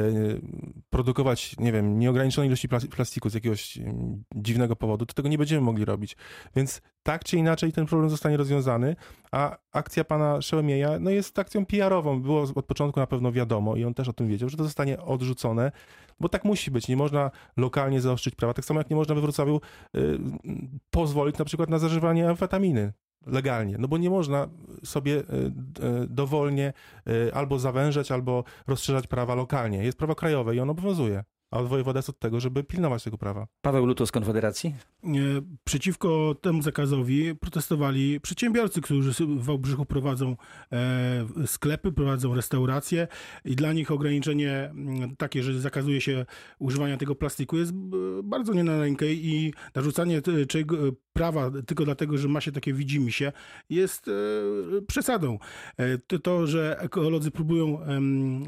produkować, 0.90 1.56
nie 1.59 1.73
wiem, 1.73 1.99
nieograniczonej 1.99 2.49
ilości 2.49 2.68
plas- 2.68 2.88
plastiku 2.88 3.30
z 3.30 3.35
jakiegoś 3.35 3.78
mm, 3.78 4.25
dziwnego 4.35 4.76
powodu, 4.76 5.06
to 5.06 5.14
tego 5.14 5.28
nie 5.28 5.38
będziemy 5.38 5.61
mogli 5.61 5.85
robić. 5.85 6.16
Więc 6.56 6.80
tak 7.06 7.25
czy 7.25 7.36
inaczej 7.36 7.72
ten 7.72 7.86
problem 7.86 8.10
zostanie 8.10 8.36
rozwiązany, 8.36 8.96
a 9.32 9.56
akcja 9.72 10.04
pana 10.04 10.42
Szełemieja 10.42 10.98
no 11.00 11.10
jest 11.10 11.38
akcją 11.38 11.66
PR-ową. 11.66 12.22
Było 12.22 12.46
od 12.54 12.66
początku 12.66 13.00
na 13.00 13.06
pewno 13.06 13.32
wiadomo 13.32 13.76
i 13.76 13.84
on 13.84 13.94
też 13.94 14.08
o 14.08 14.12
tym 14.12 14.28
wiedział, 14.28 14.48
że 14.48 14.56
to 14.56 14.64
zostanie 14.64 15.00
odrzucone, 15.00 15.72
bo 16.20 16.28
tak 16.28 16.44
musi 16.44 16.70
być. 16.70 16.88
Nie 16.88 16.96
można 16.96 17.30
lokalnie 17.56 18.00
zaostrzyć 18.00 18.34
prawa. 18.34 18.54
Tak 18.54 18.64
samo 18.64 18.80
jak 18.80 18.90
nie 18.90 18.96
można 18.96 19.14
we 19.14 19.20
Wrocławiu 19.20 19.60
y, 19.96 20.18
pozwolić 20.90 21.38
na 21.38 21.44
przykład 21.44 21.70
na 21.70 21.78
zażywanie 21.78 22.28
amfetaminy 22.28 22.92
legalnie, 23.26 23.76
no 23.78 23.88
bo 23.88 23.98
nie 23.98 24.10
można 24.10 24.48
sobie 24.84 25.12
y, 25.14 25.22
y, 25.22 26.06
dowolnie 26.08 26.72
y, 27.08 27.34
albo 27.34 27.58
zawężać, 27.58 28.12
albo 28.12 28.44
rozszerzać 28.66 29.06
prawa 29.06 29.34
lokalnie. 29.34 29.84
Jest 29.84 29.98
prawo 29.98 30.14
krajowe 30.14 30.56
i 30.56 30.60
ono 30.60 30.72
obowiązuje. 30.72 31.25
A 31.50 31.62
wojewoda 31.62 31.99
jest 31.99 32.09
od 32.09 32.19
tego, 32.19 32.41
żeby 32.41 32.65
pilnować 32.65 33.05
tego 33.05 33.19
prawa. 33.19 33.47
Paweł 33.61 33.87
Luto 33.87 34.07
z 34.07 34.12
Konfederacji? 34.12 34.75
E, 35.05 35.09
Przeciwko 35.65 36.35
temu 36.41 36.62
zakazowi 36.62 37.35
protestowali 37.35 38.21
przedsiębiorcy, 38.21 38.81
którzy 38.81 39.26
w 39.26 39.45
Wałbrzychu 39.45 39.85
prowadzą 39.87 40.37
e, 40.73 41.26
sklepy, 41.47 41.93
prowadzą 41.93 42.35
restauracje 42.35 43.09
i 43.45 43.57
dla 43.57 43.73
nich 43.73 43.91
ograniczenie 43.91 44.53
mm, 44.71 45.17
takie, 45.17 45.43
że 45.43 45.61
zakazuje 45.61 46.00
się 46.00 46.26
używania 46.59 46.97
tego 46.97 47.15
plastiku 47.15 47.57
jest 47.57 47.73
b- 47.73 47.97
bardzo 48.25 48.55
nie 48.55 48.65
na 48.65 48.79
rękę 48.81 49.12
i 49.12 49.55
narzucanie 49.75 50.23
czego, 50.49 50.76
prawa 51.16 51.50
tylko 51.66 51.85
dlatego, 51.85 52.18
że 52.18 52.28
ma 52.28 52.40
się 52.40 52.52
takie 52.52 52.73
widzimisię 52.73 53.32
jest 53.70 54.08
e, 54.08 54.12
przesadą. 54.87 55.38
E, 55.78 56.18
To, 56.18 56.46
że 56.46 56.76
ekolodzy 56.80 57.30
próbują 57.30 57.78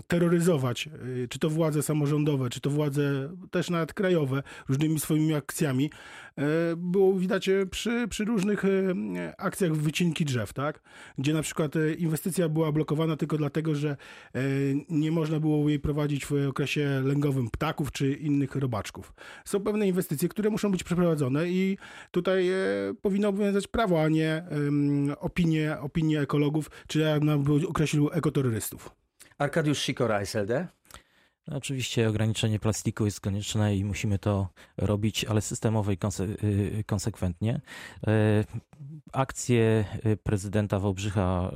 terroryzować, 0.06 0.86
e, 0.86 1.28
czy 1.28 1.38
to 1.38 1.50
władze 1.50 1.82
samorządowe, 1.82 2.50
czy 2.50 2.60
to 2.60 2.70
władze 2.70 3.28
też 3.50 3.70
nawet 3.70 3.94
krajowe, 3.94 4.42
różnymi 4.68 5.00
swoimi 5.00 5.34
akcjami, 5.34 5.90
było 6.76 7.14
widać 7.14 7.48
e, 7.48 7.66
przy, 7.66 8.08
przy 8.08 8.24
różnych 8.24 8.64
e, 8.64 8.68
akcjach 9.38 9.72
wycinki 9.72 10.24
drzew, 10.24 10.52
tak? 10.52 10.80
Gdzie 11.18 11.34
na 11.34 11.42
przykład 11.42 11.76
e, 11.76 11.94
inwestycja 11.94 12.48
była 12.48 12.72
blokowana 12.72 13.16
tylko 13.16 13.38
dlatego, 13.38 13.74
że 13.74 13.96
e, 14.34 14.40
nie 14.88 15.12
można 15.12 15.40
było 15.40 15.68
jej 15.68 15.80
prowadzić 15.80 16.26
w 16.26 16.32
okresie 16.48 17.02
lęgowym 17.04 17.50
ptaków 17.50 17.92
czy 17.92 18.12
innych 18.12 18.56
robaczków. 18.56 19.12
Są 19.44 19.60
pewne 19.60 19.88
inwestycje, 19.88 20.28
które 20.28 20.50
muszą 20.50 20.70
być 20.70 20.84
przeprowadzone 20.84 21.48
i 21.48 21.78
tutaj 22.10 22.50
e, 22.50 22.56
powinno 23.02 23.28
obowiązywać 23.28 23.66
prawo, 23.66 24.02
a 24.02 24.08
nie 24.08 24.44
opinie, 25.20 25.76
opinie 25.80 26.20
ekologów, 26.20 26.70
czy 26.86 26.98
jak 26.98 27.22
nam 27.22 27.42
by 27.42 27.68
określił 27.68 28.10
ekoterrorystów. 28.12 28.90
Arkadiusz 29.38 29.78
Sikora, 29.78 30.20
SLD? 30.20 30.77
No, 31.48 31.56
Oczywiście 31.56 32.08
ograniczenie 32.08 32.58
plastiku 32.58 33.04
jest 33.04 33.20
konieczne 33.20 33.76
i 33.76 33.84
musimy 33.84 34.18
to 34.18 34.48
robić, 34.76 35.24
ale 35.24 35.40
systemowo 35.40 35.92
i 35.92 35.96
konse- 35.96 36.44
y, 36.44 36.84
konsekwentnie. 36.86 37.60
E, 38.06 38.44
Akcję 39.12 39.84
y, 40.06 40.16
prezydenta 40.16 40.78
Wałbrzycha 40.78 41.52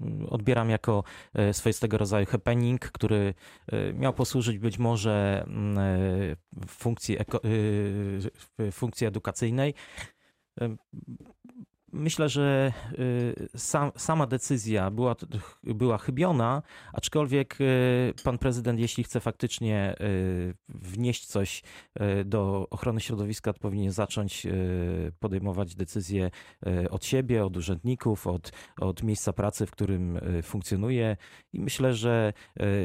y, 0.00 0.26
odbieram 0.30 0.70
jako 0.70 1.04
e, 1.34 1.54
swoistego 1.54 1.98
rodzaju 1.98 2.26
happening, 2.26 2.80
który 2.80 3.34
e, 3.66 3.92
miał 3.92 4.12
posłużyć 4.12 4.58
być 4.58 4.78
może 4.78 5.44
mm, 5.46 5.78
e, 5.78 6.66
funkcji, 6.66 7.16
funkcji 8.72 9.06
edukacyjnej. 9.06 9.74
Myślę, 11.92 12.28
że 12.28 12.72
y, 12.98 13.48
sam, 13.56 13.92
sama 13.96 14.26
decyzja 14.26 14.90
była, 14.90 15.16
była 15.64 15.98
chybiona, 15.98 16.62
aczkolwiek 16.92 17.60
y, 17.60 18.14
pan 18.24 18.38
prezydent, 18.38 18.80
jeśli 18.80 19.04
chce 19.04 19.20
faktycznie 19.20 19.94
y, 20.00 20.54
wnieść 20.68 21.26
coś 21.26 21.62
do 22.24 22.66
ochrony 22.70 23.00
środowiska, 23.00 23.52
to 23.52 23.60
powinien 23.60 23.92
zacząć 23.92 24.46
podejmować 25.20 25.74
decyzje 25.74 26.30
od 26.90 27.04
siebie, 27.04 27.44
od 27.44 27.56
urzędników, 27.56 28.26
od, 28.26 28.52
od 28.80 29.02
miejsca 29.02 29.32
pracy, 29.32 29.66
w 29.66 29.70
którym 29.70 30.20
funkcjonuje. 30.42 31.16
I 31.52 31.60
myślę, 31.60 31.94
że 31.94 32.32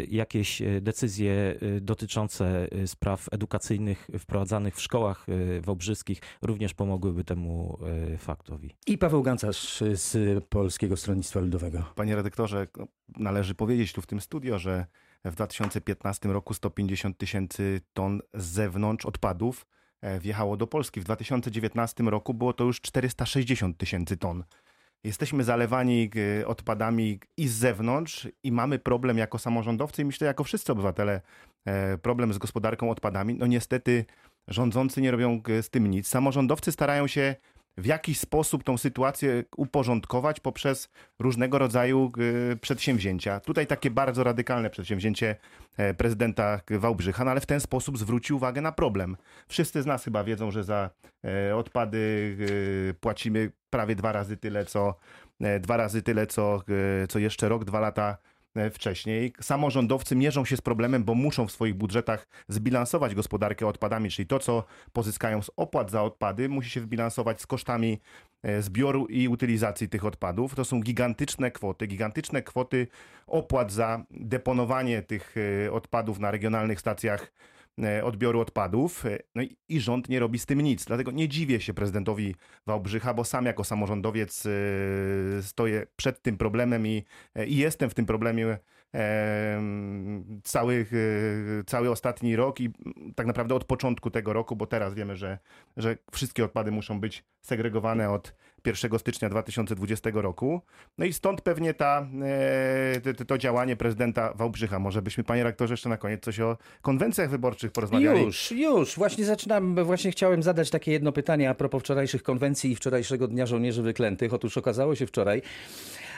jakieś 0.08 0.62
decyzje 0.82 1.60
dotyczące 1.82 2.68
spraw 2.86 3.28
edukacyjnych 3.32 4.08
wprowadzanych 4.20 4.76
w 4.76 4.82
szkołach 4.82 5.26
wałbrzyskich 5.62 6.22
również 6.42 6.74
pomogłyby 6.74 7.24
temu 7.24 7.80
faktowi. 8.18 8.76
I 8.96 8.98
Paweł 8.98 9.24
Gancarz 9.24 9.84
z 9.94 10.44
Polskiego 10.46 10.98
Stronnictwa 10.98 11.40
Ludowego. 11.40 11.84
Panie 11.96 12.16
redaktorze, 12.16 12.68
należy 13.18 13.56
powiedzieć 13.56 13.94
tu 13.94 14.02
w 14.02 14.08
tym 14.08 14.22
studio, 14.22 14.60
że 14.60 14.86
w 15.25 15.36
2015 15.36 16.30
roku 16.30 16.54
150 16.54 17.18
tysięcy 17.18 17.82
ton 17.94 18.22
z 18.34 18.46
zewnątrz 18.46 19.06
odpadów 19.06 19.66
e, 20.02 20.20
wjechało 20.20 20.58
do 20.58 20.68
Polski. 20.68 21.02
W 21.02 21.04
2019 21.04 22.04
roku 22.04 22.34
było 22.34 22.54
to 22.54 22.64
już 22.64 22.82
460 22.82 23.78
tysięcy 23.78 24.18
ton. 24.18 24.44
Jesteśmy 25.04 25.44
zalewani 25.44 26.10
e, 26.42 26.48
odpadami 26.48 27.20
i 27.38 27.48
z 27.48 27.54
zewnątrz 27.54 28.28
i 28.44 28.52
mamy 28.52 28.80
problem 28.80 29.18
jako 29.18 29.40
samorządowcy 29.40 30.02
i 30.02 30.06
myślę 30.06 30.28
jako 30.28 30.44
wszyscy 30.44 30.72
obywatele 30.72 31.22
e, 31.66 31.98
problem 31.98 32.34
z 32.34 32.38
gospodarką 32.38 32.90
odpadami. 32.90 33.36
No 33.36 33.48
niestety 33.48 34.06
rządzący 34.48 35.02
nie 35.02 35.12
robią 35.12 35.42
z 35.62 35.70
tym 35.70 35.88
nic. 35.88 36.08
Samorządowcy 36.08 36.72
starają 36.72 37.08
się 37.08 37.36
w 37.77 37.86
jakiś 37.86 38.20
sposób 38.20 38.63
tą 38.63 38.77
sytuację 38.77 39.44
uporządkować 39.58 40.39
poprzez 40.39 40.89
różnego 41.20 41.58
rodzaju 41.58 42.12
y, 42.53 42.58
przedsięwzięcia. 42.58 43.39
Tutaj 43.39 43.67
takie 43.67 43.91
bardzo 43.91 44.24
radykalne 44.24 44.70
przedsięwzięcie 44.70 45.36
e, 45.77 45.94
prezydenta 45.94 46.62
Wałbrzycha, 46.70 47.24
no 47.24 47.32
ale 47.32 47.41
w 47.41 47.46
ten 47.46 47.60
sposób 47.60 47.98
zwróci 47.98 48.34
uwagę 48.34 48.62
na 48.62 48.72
problem. 48.72 49.17
Wszyscy 49.48 49.82
z 49.82 49.86
nas 49.86 50.03
chyba 50.03 50.24
wiedzą, 50.24 50.51
że 50.51 50.63
za 50.63 50.89
e, 51.25 51.55
odpady 51.55 51.98
y, 52.39 52.96
płacimy 53.00 53.51
prawie 53.70 53.96
dwa 53.96 54.12
razy 54.12 54.38
tyle, 54.38 54.65
co 54.65 54.96
e, 55.41 55.60
dwa 55.60 55.77
razy 55.77 56.01
tyle, 56.01 56.27
co, 56.27 56.63
co 57.10 57.20
jeszcze 57.20 57.50
rok, 57.50 57.65
dwa 57.65 57.79
lata 57.79 58.17
wcześniej. 58.72 59.34
Samorządowcy 59.42 60.16
mierzą 60.16 60.46
się 60.46 60.58
z 60.58 60.62
problemem, 60.62 61.04
bo 61.04 61.16
muszą 61.16 61.48
w 61.48 61.52
swoich 61.52 61.74
budżetach 61.74 62.28
zbilansować 62.48 63.16
gospodarkę 63.16 63.68
odpadami, 63.68 64.10
czyli 64.10 64.28
to, 64.28 64.40
co 64.40 64.64
pozyskają 64.94 65.42
z 65.42 65.52
opłat 65.58 65.92
za 65.92 66.04
odpady, 66.04 66.50
musi 66.50 66.70
się 66.70 66.82
zbilansować 66.82 67.42
z 67.42 67.48
kosztami 67.48 68.00
e, 68.44 68.62
zbioru 68.62 69.06
i 69.06 69.28
utylizacji 69.28 69.90
tych 69.90 70.06
odpadów. 70.06 70.56
To 70.56 70.66
są 70.66 70.82
gigantyczne 70.82 71.52
kwoty, 71.52 71.88
gigantyczne 71.88 72.42
kwoty 72.42 72.88
opłat 73.28 73.72
za 73.72 74.04
deponowanie 74.12 75.02
tych 75.02 75.36
e, 75.66 75.72
odpadów 75.72 76.20
na 76.20 76.32
regionalnych 76.32 76.80
stacjach 76.80 77.22
e, 77.24 77.55
odbioru 78.03 78.39
odpadów. 78.39 79.05
E, 79.05 79.20
No 79.36 79.41
i, 79.41 79.58
i 79.70 79.79
rząd 79.79 80.10
nie 80.10 80.20
robi 80.20 80.39
z 80.39 80.46
tym 80.46 80.62
nic. 80.62 80.86
Dlatego 80.86 81.12
nie 81.12 81.27
dziwię 81.27 81.62
się 81.62 81.74
prezydentowi 81.74 82.36
Wałbrzycha, 82.67 83.13
bo 83.13 83.24
sam 83.24 83.46
jako 83.46 83.63
samorządowiec 83.63 84.46
e, 84.46 84.50
stoję 85.41 85.88
przed 85.96 86.22
tym 86.22 86.38
problemem 86.38 86.88
i, 86.88 87.03
e, 87.36 87.46
i 87.46 87.58
jestem 87.58 87.89
w 87.89 87.94
tym 87.94 88.05
problemie 88.05 88.58
e, 88.96 89.62
cały, 90.44 90.86
e, 91.60 91.63
cały 91.63 91.91
ostatni 91.91 92.36
rok 92.36 92.60
i 92.60 92.70
tak 93.15 93.27
naprawdę 93.27 93.55
od 93.55 93.63
początku 93.63 94.12
tego 94.12 94.34
roku, 94.34 94.55
bo 94.55 94.67
teraz 94.67 94.94
wiemy, 94.94 95.15
że, 95.15 95.39
że 95.77 95.98
wszystkie 96.12 96.46
odpady 96.46 96.72
muszą 96.72 97.00
być 97.00 97.24
segregowane 97.41 98.10
od 98.10 98.36
1 98.65 99.00
stycznia 99.00 99.29
2020 99.29 100.10
roku. 100.13 100.62
No 100.98 101.05
i 101.05 101.13
stąd 101.13 101.41
pewnie 101.41 101.74
ta, 101.74 102.07
e, 102.24 103.13
to, 103.13 103.25
to 103.25 103.38
działanie 103.38 103.75
prezydenta 103.75 104.34
Wałbrzycha. 104.34 104.79
Może 104.79 105.01
byśmy, 105.01 105.24
panie 105.24 105.43
rektorze, 105.43 105.74
jeszcze 105.74 105.89
na 105.89 105.98
koniec 105.98 106.24
coś 106.24 106.39
o 106.39 106.57
konwencjach 106.81 107.29
wyborczych 107.29 107.72
porozmawiali. 107.72 108.22
Już, 108.22 108.51
już. 108.51 108.95
Właśnie 108.95 109.25
zaczynam, 109.25 109.75
właśnie 109.86 110.12
chciałem 110.12 110.43
zadać 110.43 110.69
takie 110.69 110.91
jedno 110.91 111.12
pytanie 111.12 111.50
a 111.50 111.53
propos 111.53 111.81
wczorajszych 111.81 112.24
konwencji 112.24 112.72
i 112.72 112.75
wczorajszego 112.75 113.27
Dnia 113.27 113.45
Żołnierzy 113.45 113.81
Wyklętych. 113.81 114.34
Otóż 114.34 114.57
okazało 114.57 114.95
się 114.95 115.07
wczoraj, 115.07 115.41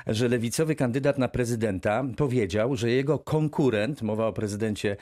że 0.07 0.27
lewicowy 0.27 0.75
kandydat 0.75 1.17
na 1.17 1.27
prezydenta 1.27 2.03
powiedział, 2.17 2.75
że 2.75 2.89
jego 2.89 3.19
konkurent, 3.19 4.01
mowa 4.01 4.27
o 4.27 4.33
prezydencie, 4.33 4.97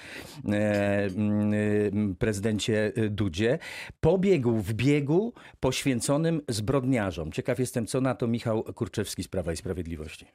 e, 0.49 1.05
mm, 1.05 2.15
prezydencie 2.15 2.91
Dudzie, 3.09 3.59
pobiegł 3.99 4.57
w 4.57 4.73
biegu 4.73 5.33
poświęconym 5.59 6.41
zbrodniarzom. 6.49 7.31
Ciekaw 7.31 7.59
jestem, 7.59 7.87
co 7.87 8.01
na 8.01 8.15
to 8.15 8.27
Michał 8.27 8.63
Kurczewski 8.63 9.23
z 9.23 9.27
Prawa 9.27 9.53
i 9.53 9.57
Sprawiedliwości. 9.57 10.25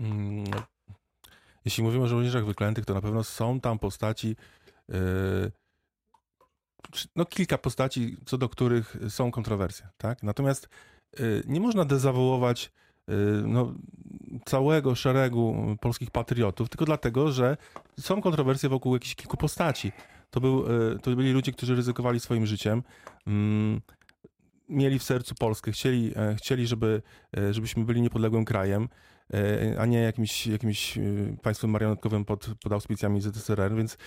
Mm, 0.00 0.44
Jeśli 1.64 1.84
mówimy 1.84 2.04
o 2.04 2.08
żołnierzach 2.08 2.46
wyklętych, 2.46 2.84
to 2.84 2.94
na 2.94 3.00
pewno 3.00 3.24
są 3.24 3.60
tam 3.60 3.78
postaci, 3.78 4.36
no 7.16 7.24
kilka 7.24 7.58
postaci, 7.58 8.16
co 8.26 8.38
do 8.38 8.48
których 8.48 8.96
są 9.08 9.30
kontrowersje, 9.30 9.88
tak? 9.98 10.22
Natomiast 10.22 10.68
nie 11.46 11.60
można 11.60 11.84
dezawołować 11.84 12.72
no, 13.44 13.74
całego 14.44 14.94
szeregu 14.94 15.76
polskich 15.80 16.10
patriotów, 16.10 16.68
tylko 16.68 16.84
dlatego, 16.84 17.32
że 17.32 17.56
są 18.00 18.20
kontrowersje 18.20 18.68
wokół 18.68 18.94
jakichś 18.94 19.14
kilku 19.14 19.36
postaci. 19.36 19.92
To, 20.30 20.40
był, 20.40 20.72
yy, 20.72 20.98
to 21.02 21.16
byli 21.16 21.32
ludzie, 21.32 21.52
którzy 21.52 21.74
ryzykowali 21.74 22.20
swoim 22.20 22.46
życiem. 22.46 22.82
Mm, 23.26 23.80
mieli 24.68 24.98
w 24.98 25.02
sercu 25.02 25.34
Polskę, 25.34 25.72
chcieli, 25.72 26.12
e, 26.16 26.34
chcieli 26.34 26.66
żeby, 26.66 27.02
e, 27.36 27.54
żebyśmy 27.54 27.84
byli 27.84 28.02
niepodległym 28.02 28.44
krajem, 28.44 28.88
e, 29.34 29.80
a 29.80 29.86
nie 29.86 30.00
jakimś, 30.00 30.46
jakimś 30.46 30.98
e, 30.98 31.02
państwem 31.42 31.70
marionetkowym 31.70 32.24
pod, 32.24 32.46
pod 32.62 32.72
auspicjami 32.72 33.20
ZSRR, 33.20 33.74
więc 33.74 33.98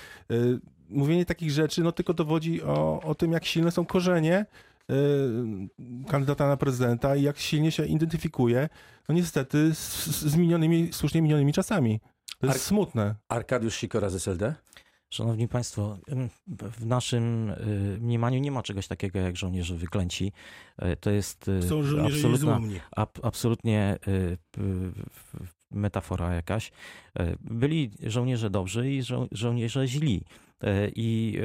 mówienie 0.89 1.25
takich 1.25 1.51
rzeczy 1.51 1.83
no 1.83 1.91
tylko 1.91 2.13
dowodzi 2.13 2.61
o, 2.63 3.01
o 3.01 3.15
tym, 3.15 3.31
jak 3.31 3.45
silne 3.45 3.71
są 3.71 3.85
korzenie 3.85 4.45
kandydata 6.07 6.47
na 6.47 6.57
prezydenta 6.57 7.15
i 7.15 7.21
jak 7.23 7.39
silnie 7.39 7.71
się 7.71 7.85
identyfikuje, 7.85 8.69
no 9.09 9.15
niestety, 9.15 9.75
z, 9.75 10.05
z 10.07 10.35
minionymi, 10.35 10.89
słusznie 10.93 11.21
minionymi 11.21 11.53
czasami. 11.53 11.99
To 12.39 12.47
jest 12.47 12.59
Ar- 12.59 12.63
smutne. 12.65 13.15
Arkadiusz 13.29 13.75
Sikora 13.75 14.09
z 14.09 14.15
SLD? 14.15 14.55
Szanowni 15.09 15.47
Państwo, 15.47 15.97
w 16.57 16.85
naszym 16.85 17.49
y, 17.49 17.97
mniemaniu 18.01 18.39
nie 18.39 18.51
ma 18.51 18.63
czegoś 18.63 18.87
takiego 18.87 19.19
jak 19.19 19.37
żołnierze 19.37 19.75
wyklęci. 19.75 20.31
Y, 20.83 20.95
To 20.95 21.09
jest 21.11 21.47
y, 21.47 21.63
Są 21.63 21.83
żołnierze 21.83 22.27
absolutna, 22.27 22.59
ab, 22.91 23.19
absolutnie 23.23 23.97
y, 24.07 24.37
metafora 25.71 26.33
jakaś. 26.33 26.71
Y, 27.19 27.35
Byli 27.41 27.91
żołnierze 28.03 28.49
dobrzy 28.49 28.91
i 28.91 29.03
żo 29.03 29.27
żołnierze 29.31 29.87
źli. 29.87 30.23
Y, 30.63 30.91
I 30.95 31.37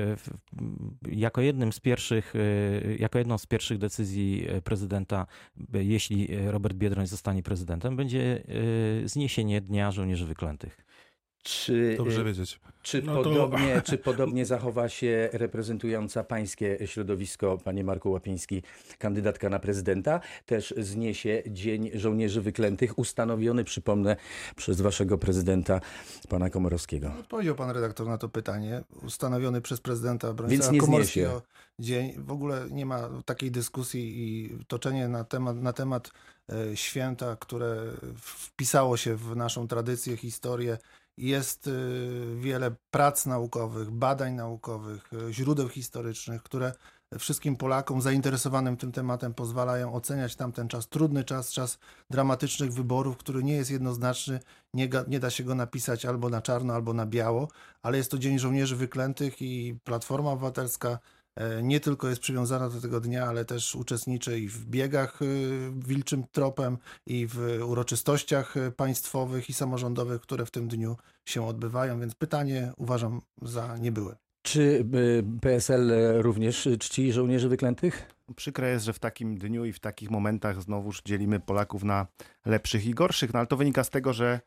m, 0.60 0.96
jako 1.08 1.40
jednym 1.40 1.72
z 1.72 1.80
pierwszych, 1.80 2.34
y, 2.34 2.96
jako 2.98 3.18
jedną 3.18 3.38
z 3.38 3.46
pierwszych 3.46 3.78
decyzji 3.78 4.46
prezydenta, 4.64 5.26
jeśli 5.72 6.28
Robert 6.46 6.76
Biedroń 6.76 7.06
zostanie 7.06 7.42
prezydentem, 7.42 7.96
będzie 7.96 8.44
zniesienie 9.04 9.60
Dnia 9.60 9.90
Żołnierzy 9.90 10.26
Wyklętych. 10.26 10.84
Czy, 11.44 11.94
Dobrze 11.98 12.24
wiedzieć. 12.24 12.60
Czy, 12.82 13.02
No 13.02 13.14
to- 13.16 13.22
podobnie, 13.22 13.82
czy 13.84 13.98
podobnie 13.98 14.46
zachowa 14.46 14.88
się 14.88 15.28
reprezentująca 15.32 16.24
pańskie 16.24 16.78
środowisko, 16.86 17.58
panie 17.64 17.84
Marku 17.84 18.10
Łapiński, 18.10 18.62
kandydatka 18.98 19.48
na 19.48 19.58
prezydenta? 19.58 20.20
Też 20.46 20.74
zniesie 20.76 21.42
Dzień 21.46 21.90
Żołnierzy 21.94 22.40
Wyklętych, 22.40 22.98
ustanowiony, 22.98 23.64
przypomnę, 23.64 24.16
przez 24.56 24.80
waszego 24.80 25.18
prezydenta, 25.18 25.80
pana 26.28 26.50
Komorowskiego. 26.50 27.12
Odpowiedział 27.20 27.54
pan 27.54 27.70
redaktor 27.70 28.06
na 28.06 28.18
to 28.18 28.28
pytanie, 28.28 28.82
ustanowiony 29.02 29.60
przez 29.60 29.80
prezydenta 29.80 30.34
Więc 30.48 30.70
nie 30.70 30.80
Komorskiego 30.80 31.42
dzień. 31.78 32.12
W 32.18 32.32
ogóle 32.32 32.66
nie 32.70 32.86
ma 32.86 33.08
takiej 33.24 33.50
dyskusji 33.50 34.12
i 34.16 34.58
toczenie 34.68 35.08
na 35.08 35.24
temat, 35.24 35.56
na 35.56 35.72
temat 35.72 36.10
e, 36.52 36.76
święta, 36.76 37.36
które 37.36 37.76
wpisało 38.16 38.96
się 38.96 39.16
w 39.16 39.36
naszą 39.36 39.68
tradycję, 39.68 40.16
historię. 40.16 40.78
Jest 41.16 41.66
e, 41.66 41.70
wiele 42.36 42.74
prac 42.90 43.26
naukowych, 43.26 43.90
badań 43.90 44.34
naukowych, 44.34 45.10
e, 45.28 45.32
źródeł 45.32 45.68
historycznych, 45.68 46.42
które 46.42 46.72
wszystkim 47.18 47.56
Polakom 47.56 48.02
zainteresowanym 48.02 48.76
tym 48.76 48.92
tematem 48.92 49.34
pozwalają 49.34 49.94
oceniać 49.94 50.36
tamten 50.36 50.68
czas, 50.68 50.88
trudny 50.88 51.24
czas, 51.24 51.52
czas 51.52 51.78
dramatycznych 52.10 52.72
wyborów, 52.72 53.16
który 53.16 53.44
nie 53.44 53.54
jest 53.54 53.70
jednoznaczny, 53.70 54.40
nie, 54.74 54.88
ga, 54.88 55.04
nie 55.08 55.20
da 55.20 55.30
się 55.30 55.44
go 55.44 55.54
napisać 55.54 56.06
albo 56.06 56.28
na 56.28 56.42
czarno, 56.42 56.74
albo 56.74 56.92
na 56.92 57.06
biało, 57.06 57.48
ale 57.82 57.98
jest 57.98 58.10
to 58.10 58.18
Dzień 58.18 58.38
Żołnierzy 58.38 58.76
Wyklętych 58.76 59.42
i 59.42 59.78
Platforma 59.84 60.30
Obywatelska 60.30 60.98
nie 61.62 61.80
tylko 61.80 62.08
jest 62.08 62.20
przywiązana 62.20 62.68
do 62.68 62.80
tego 62.80 63.00
dnia, 63.00 63.26
ale 63.26 63.44
też 63.44 63.74
uczestniczy 63.74 64.38
i 64.38 64.48
w 64.48 64.66
biegach 64.66 65.22
e, 65.22 65.26
wilczym 65.86 66.24
tropem, 66.32 66.78
i 67.06 67.26
w 67.26 67.60
uroczystościach 67.66 68.56
e, 68.56 68.70
państwowych 68.70 69.50
i 69.50 69.52
samorządowych, 69.52 70.20
które 70.20 70.46
w 70.46 70.50
tym 70.50 70.68
dniu 70.68 70.96
się 71.24 71.46
odbywają, 71.46 72.00
więc 72.00 72.14
pytanie 72.14 72.72
uważam 72.76 73.20
za 73.42 73.76
niebyłe. 73.76 74.16
Czy 74.42 74.86
PSL 75.40 75.92
również 76.22 76.68
czci 76.78 77.12
żołnierzy 77.12 77.48
wyklętych? 77.48 78.14
Przykre 78.36 78.70
jest, 78.70 78.84
że 78.84 78.92
w 78.92 78.98
takim 78.98 79.38
dniu 79.38 79.64
i 79.64 79.72
w 79.72 79.80
takich 79.80 80.10
momentach 80.10 80.62
znowuż 80.62 81.02
dzielimy 81.04 81.40
Polaków 81.40 81.84
na 81.84 82.06
lepszych 82.46 82.86
i 82.86 82.94
gorszych, 82.94 83.32
no 83.32 83.38
ale 83.38 83.46
to 83.46 83.56
wynika 83.56 83.84
z 83.84 83.90
tego, 83.90 84.12
że, 84.12 84.26
e, 84.26 84.40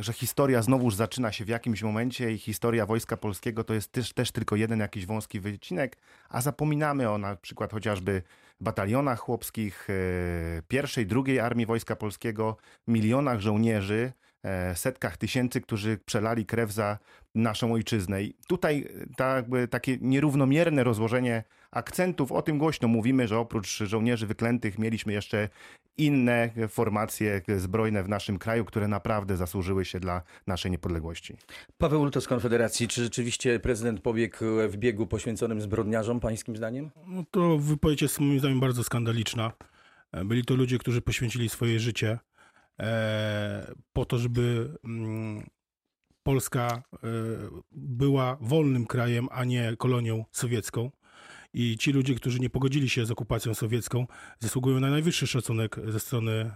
że 0.00 0.12
historia 0.12 0.62
znowuż 0.62 0.94
zaczyna 0.94 1.32
się 1.32 1.44
w 1.44 1.48
jakimś 1.48 1.82
momencie 1.82 2.32
i 2.32 2.38
historia 2.38 2.86
Wojska 2.86 3.16
Polskiego 3.16 3.64
to 3.64 3.74
jest 3.74 3.92
też, 3.92 4.12
też 4.12 4.32
tylko 4.32 4.56
jeden 4.56 4.80
jakiś 4.80 5.06
wąski 5.06 5.40
wycinek, 5.40 5.96
a 6.28 6.40
zapominamy 6.40 7.10
o 7.10 7.18
na 7.18 7.36
przykład 7.36 7.72
chociażby 7.72 8.22
batalionach 8.60 9.20
chłopskich, 9.20 9.88
e, 9.90 10.62
pierwszej, 10.68 11.06
drugiej 11.06 11.40
Armii 11.40 11.66
Wojska 11.66 11.96
Polskiego, 11.96 12.56
milionach 12.86 13.40
żołnierzy, 13.40 14.12
e, 14.42 14.76
setkach 14.76 15.16
tysięcy, 15.16 15.60
którzy 15.60 15.98
przelali 15.98 16.46
krew 16.46 16.72
za 16.72 16.98
naszą 17.34 17.72
ojczyznę. 17.72 18.22
I 18.22 18.34
tutaj 18.46 18.88
e, 19.02 19.14
ta, 19.16 19.42
takie 19.70 19.98
nierównomierne 20.00 20.84
rozłożenie 20.84 21.44
akcentów, 21.72 22.32
o 22.32 22.42
tym 22.42 22.58
głośno 22.58 22.88
mówimy, 22.88 23.28
że 23.28 23.38
oprócz 23.38 23.78
żołnierzy 23.78 24.26
wyklętych 24.26 24.78
mieliśmy 24.78 25.12
jeszcze 25.12 25.48
inne 25.96 26.50
formacje 26.68 27.42
zbrojne 27.56 28.02
w 28.02 28.08
naszym 28.08 28.38
kraju, 28.38 28.64
które 28.64 28.88
naprawdę 28.88 29.36
zasłużyły 29.36 29.84
się 29.84 30.00
dla 30.00 30.22
naszej 30.46 30.70
niepodległości. 30.70 31.36
Paweł 31.78 32.04
Luto 32.04 32.20
z 32.20 32.28
Konfederacji, 32.28 32.88
czy 32.88 33.02
rzeczywiście 33.02 33.60
prezydent 33.60 34.00
pobiegł 34.00 34.36
w 34.68 34.76
biegu 34.76 35.06
poświęconym 35.06 35.60
zbrodniarzom, 35.60 36.20
pańskim 36.20 36.56
zdaniem? 36.56 36.90
No 37.06 37.24
to 37.30 37.58
wypowiedź 37.58 38.02
jest 38.02 38.20
moim 38.20 38.38
zdaniem 38.38 38.60
bardzo 38.60 38.84
skandaliczna. 38.84 39.52
E, 40.12 40.24
Byli 40.24 40.44
to 40.44 40.54
ludzie, 40.54 40.78
którzy 40.78 41.02
poświęcili 41.02 41.48
swoje 41.48 41.80
życie 41.80 42.18
e, 42.80 43.74
po 43.92 44.04
to, 44.04 44.18
żeby 44.18 44.74
mm, 44.84 45.46
Polska 46.22 46.82
e, 46.92 46.98
była 47.72 48.36
wolnym 48.40 48.86
krajem, 48.86 49.28
a 49.30 49.44
nie 49.44 49.76
kolonią 49.76 50.24
sowiecką. 50.32 50.90
I 51.54 51.78
ci 51.78 51.92
ludzie, 51.92 52.14
którzy 52.14 52.40
nie 52.40 52.50
pogodzili 52.50 52.88
się 52.88 53.06
z 53.06 53.10
okupacją 53.10 53.54
sowiecką, 53.54 54.06
zasługują 54.40 54.80
na 54.80 54.90
najwyższy 54.90 55.26
szacunek 55.26 55.76
ze 55.88 56.00
strony 56.00 56.32
e, 56.32 56.52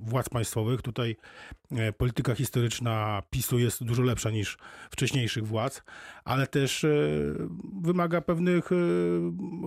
władz 0.00 0.28
państwowych. 0.28 0.82
Tutaj 0.82 1.16
e, 1.70 1.92
polityka 1.92 2.34
historyczna 2.34 3.22
PiSu 3.30 3.58
jest 3.58 3.84
dużo 3.84 4.02
lepsza 4.02 4.30
niż 4.30 4.58
wcześniejszych 4.90 5.46
władz, 5.46 5.82
ale 6.24 6.46
też 6.46 6.84
e, 6.84 6.88
wymaga 7.82 8.20
pewnych 8.20 8.70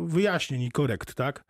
wyjaśnień 0.05 0.61
i 0.61 0.71
korekt, 0.71 1.13
tak? 1.13 1.43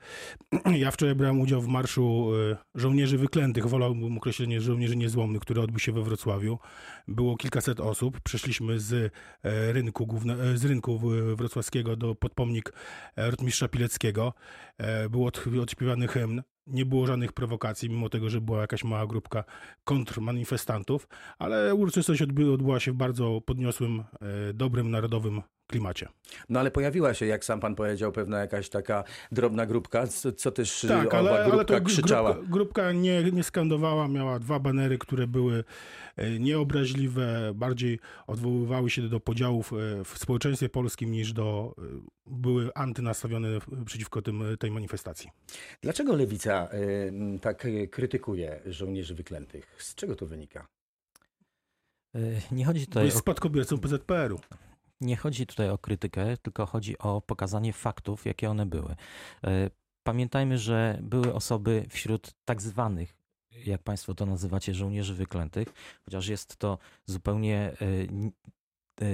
Ja 0.86 0.92
wczoraj 0.92 1.16
brałem 1.16 1.42
udział 1.42 1.62
w 1.62 1.68
marszu 1.68 2.32
żołnierzy 2.76 3.18
wyklętych, 3.18 3.68
wolałbym 3.68 4.18
określenie 4.18 4.62
żołnierzy 4.62 4.96
niezłomnych, 4.96 5.42
który 5.42 5.62
odbył 5.62 5.80
się 5.80 5.92
we 5.92 6.02
Wrocławiu. 6.02 6.60
Było 7.08 7.38
kilkaset 7.38 7.80
osób. 7.80 8.20
Przeszliśmy 8.20 8.80
z 8.80 9.14
rynku, 9.44 10.08
główne, 10.08 10.58
z 10.58 10.66
rynku 10.66 11.02
wrocławskiego 11.36 11.96
do 11.96 12.16
podpomnik 12.16 12.74
rotmistrza 13.16 13.68
Pileckiego. 13.68 14.34
E, 14.78 15.10
Był 15.10 15.26
od- 15.26 15.44
odśpiewany 15.62 16.08
hymn. 16.08 16.42
Nie 16.68 16.86
było 16.86 17.08
żadnych 17.08 17.34
prowokacji, 17.34 17.90
mimo 17.90 18.10
tego, 18.10 18.30
że 18.30 18.42
była 18.42 18.62
jakaś 18.62 18.84
mała 18.84 19.08
grupka 19.08 19.44
kontrmanifestantów, 19.84 21.08
ale 21.40 21.76
uroczystość 21.76 22.22
odby- 22.22 22.54
odbyła 22.54 22.80
się 22.80 22.92
w 22.92 22.96
bardzo 22.96 23.42
podniosłym, 23.42 24.00
e, 24.50 24.54
dobrym, 24.54 24.92
narodowym 24.92 25.42
klimacie. 25.68 26.08
No 26.50 26.60
ale 26.60 26.72
pojawiła 26.72 27.14
się, 27.14 27.26
jak 27.26 27.46
sam 27.46 27.60
pan 27.60 27.76
powiedział, 27.76 28.12
pewna 28.12 28.40
jakaś 28.40 28.70
taka 28.70 29.04
drobna 29.32 29.66
grupka, 29.66 30.08
co, 30.08 30.32
co 30.32 30.52
też 30.52 30.86
Tak, 30.88 31.08
owa 31.08 31.18
ale, 31.20 31.30
ale 31.32 31.46
grupka 31.46 31.66
to 31.66 31.74
gru- 31.74 31.86
krzyczała. 31.86 32.34
grupka, 32.34 32.52
grupka 32.52 32.92
nie, 32.92 33.24
nie 33.24 33.44
skandowała, 33.44 34.08
miała 34.08 34.40
dwa 34.40 34.60
banery, 34.60 34.98
które 34.98 35.28
były 35.28 35.64
e, 36.16 36.40
nieobraźliwe, 36.40 37.52
bardziej 37.56 38.00
odwoływały 38.28 38.90
się 38.90 39.02
do 39.10 39.20
podziałów 39.20 39.74
e, 39.74 40.04
w 40.04 40.18
społeczeństwie 40.18 40.70
polskim 40.70 41.12
niż 41.12 41.34
do, 41.34 41.76
były 42.26 42.70
antynastawione 42.76 43.48
przeciwko 43.86 44.22
tym, 44.22 44.44
tej 44.60 44.72
manifestacji. 44.72 45.30
Dlaczego 45.82 46.16
lewica 46.16 46.70
y, 46.74 47.40
tak 47.42 47.66
y, 47.66 47.88
krytykuje 47.88 48.60
żołnierzy 48.66 49.16
wyklętych? 49.16 49.76
Z 49.78 49.96
czego 49.96 50.16
to 50.16 50.26
wynika? 50.26 50.68
Nie 52.52 52.66
chodzi 52.66 52.80
Bo 52.80 52.86
tutaj 52.86 53.06
jest 53.06 53.18
o 53.18 53.20
spadkobiercą 53.20 53.78
PZPR-u. 53.78 54.40
Nie 55.02 55.16
chodzi 55.16 55.48
tutaj 55.48 55.70
o 55.70 55.78
krytykę, 55.78 56.38
tylko 56.38 56.66
chodzi 56.66 56.98
o 56.98 57.22
pokazanie 57.22 57.74
faktów, 57.74 58.26
jakie 58.26 58.50
one 58.50 58.66
były. 58.66 58.96
E, 59.44 59.70
Pamiętajmy, 60.08 60.58
że 60.58 61.00
były 61.02 61.34
osoby 61.34 61.86
wśród 61.90 62.34
tak 62.46 62.62
zwanych, 62.62 63.18
jak 63.66 63.84
Państwo 63.84 64.16
to 64.16 64.26
nazywacie, 64.26 64.74
żołnierzy 64.74 65.14
wyklętych, 65.14 65.68
chociaż 66.06 66.28
jest 66.28 66.58
to 66.58 66.78
zupełnie 67.06 67.58
e, 67.58 67.76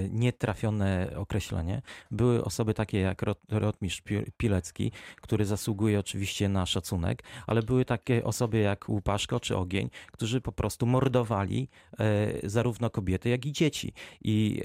nietrafione 0.10 1.12
określenie. 1.16 1.82
Były 2.12 2.44
osoby 2.44 2.74
takie 2.74 3.00
jak 3.00 3.22
rot, 3.22 3.40
rotmistrz 3.50 4.02
Pi- 4.02 4.32
Pilecki, 4.38 4.92
który 5.22 5.46
zasługuje 5.46 6.00
oczywiście 6.00 6.50
na 6.50 6.66
szacunek, 6.66 7.24
ale 7.48 7.64
były 7.64 7.86
takie 7.86 8.24
osoby 8.24 8.58
jak 8.58 8.90
Łupaszko 8.90 9.40
czy 9.40 9.58
Ogień, 9.58 9.90
którzy 10.12 10.42
po 10.42 10.52
prostu 10.52 10.86
mordowali 10.86 11.70
e, 12.00 12.50
zarówno 12.50 12.90
kobiety, 12.90 13.30
jak 13.30 13.46
i 13.46 13.52
dzieci. 13.52 13.94
I 14.24 14.62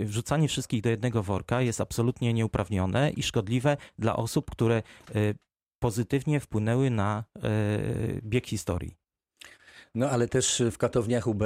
e, 0.00 0.04
wrzucanie 0.04 0.48
wszystkich 0.48 0.82
do 0.82 0.90
jednego 0.90 1.22
worka 1.22 1.62
jest 1.62 1.80
absolutnie 1.80 2.32
nieuprawnione 2.32 3.10
i 3.10 3.22
szkodliwe 3.22 3.76
dla 3.98 4.16
osób, 4.16 4.50
które 4.50 4.76
e, 4.76 4.82
pozytywnie 5.78 6.40
wpłynęły 6.40 6.90
na 6.90 7.24
bieg 8.22 8.46
historii. 8.46 9.01
No 9.94 10.10
ale 10.10 10.28
też 10.28 10.62
w 10.70 10.78
katowniach 10.78 11.26
UB 11.26 11.42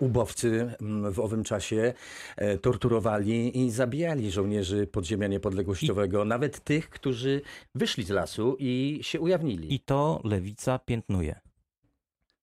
ubowcy 0.00 0.74
w 1.12 1.20
owym 1.20 1.44
czasie 1.44 1.94
e, 2.36 2.58
torturowali 2.58 3.58
i 3.58 3.70
zabijali 3.70 4.30
żołnierzy 4.30 4.86
podziemia 4.86 5.28
niepodległościowego, 5.28 6.24
nawet 6.24 6.64
tych, 6.64 6.90
którzy 6.90 7.40
wyszli 7.74 8.04
z 8.04 8.10
lasu 8.10 8.56
i 8.58 8.98
się 9.02 9.20
ujawnili. 9.20 9.74
I 9.74 9.80
to 9.80 10.20
lewica 10.24 10.78
piętnuje. 10.78 11.40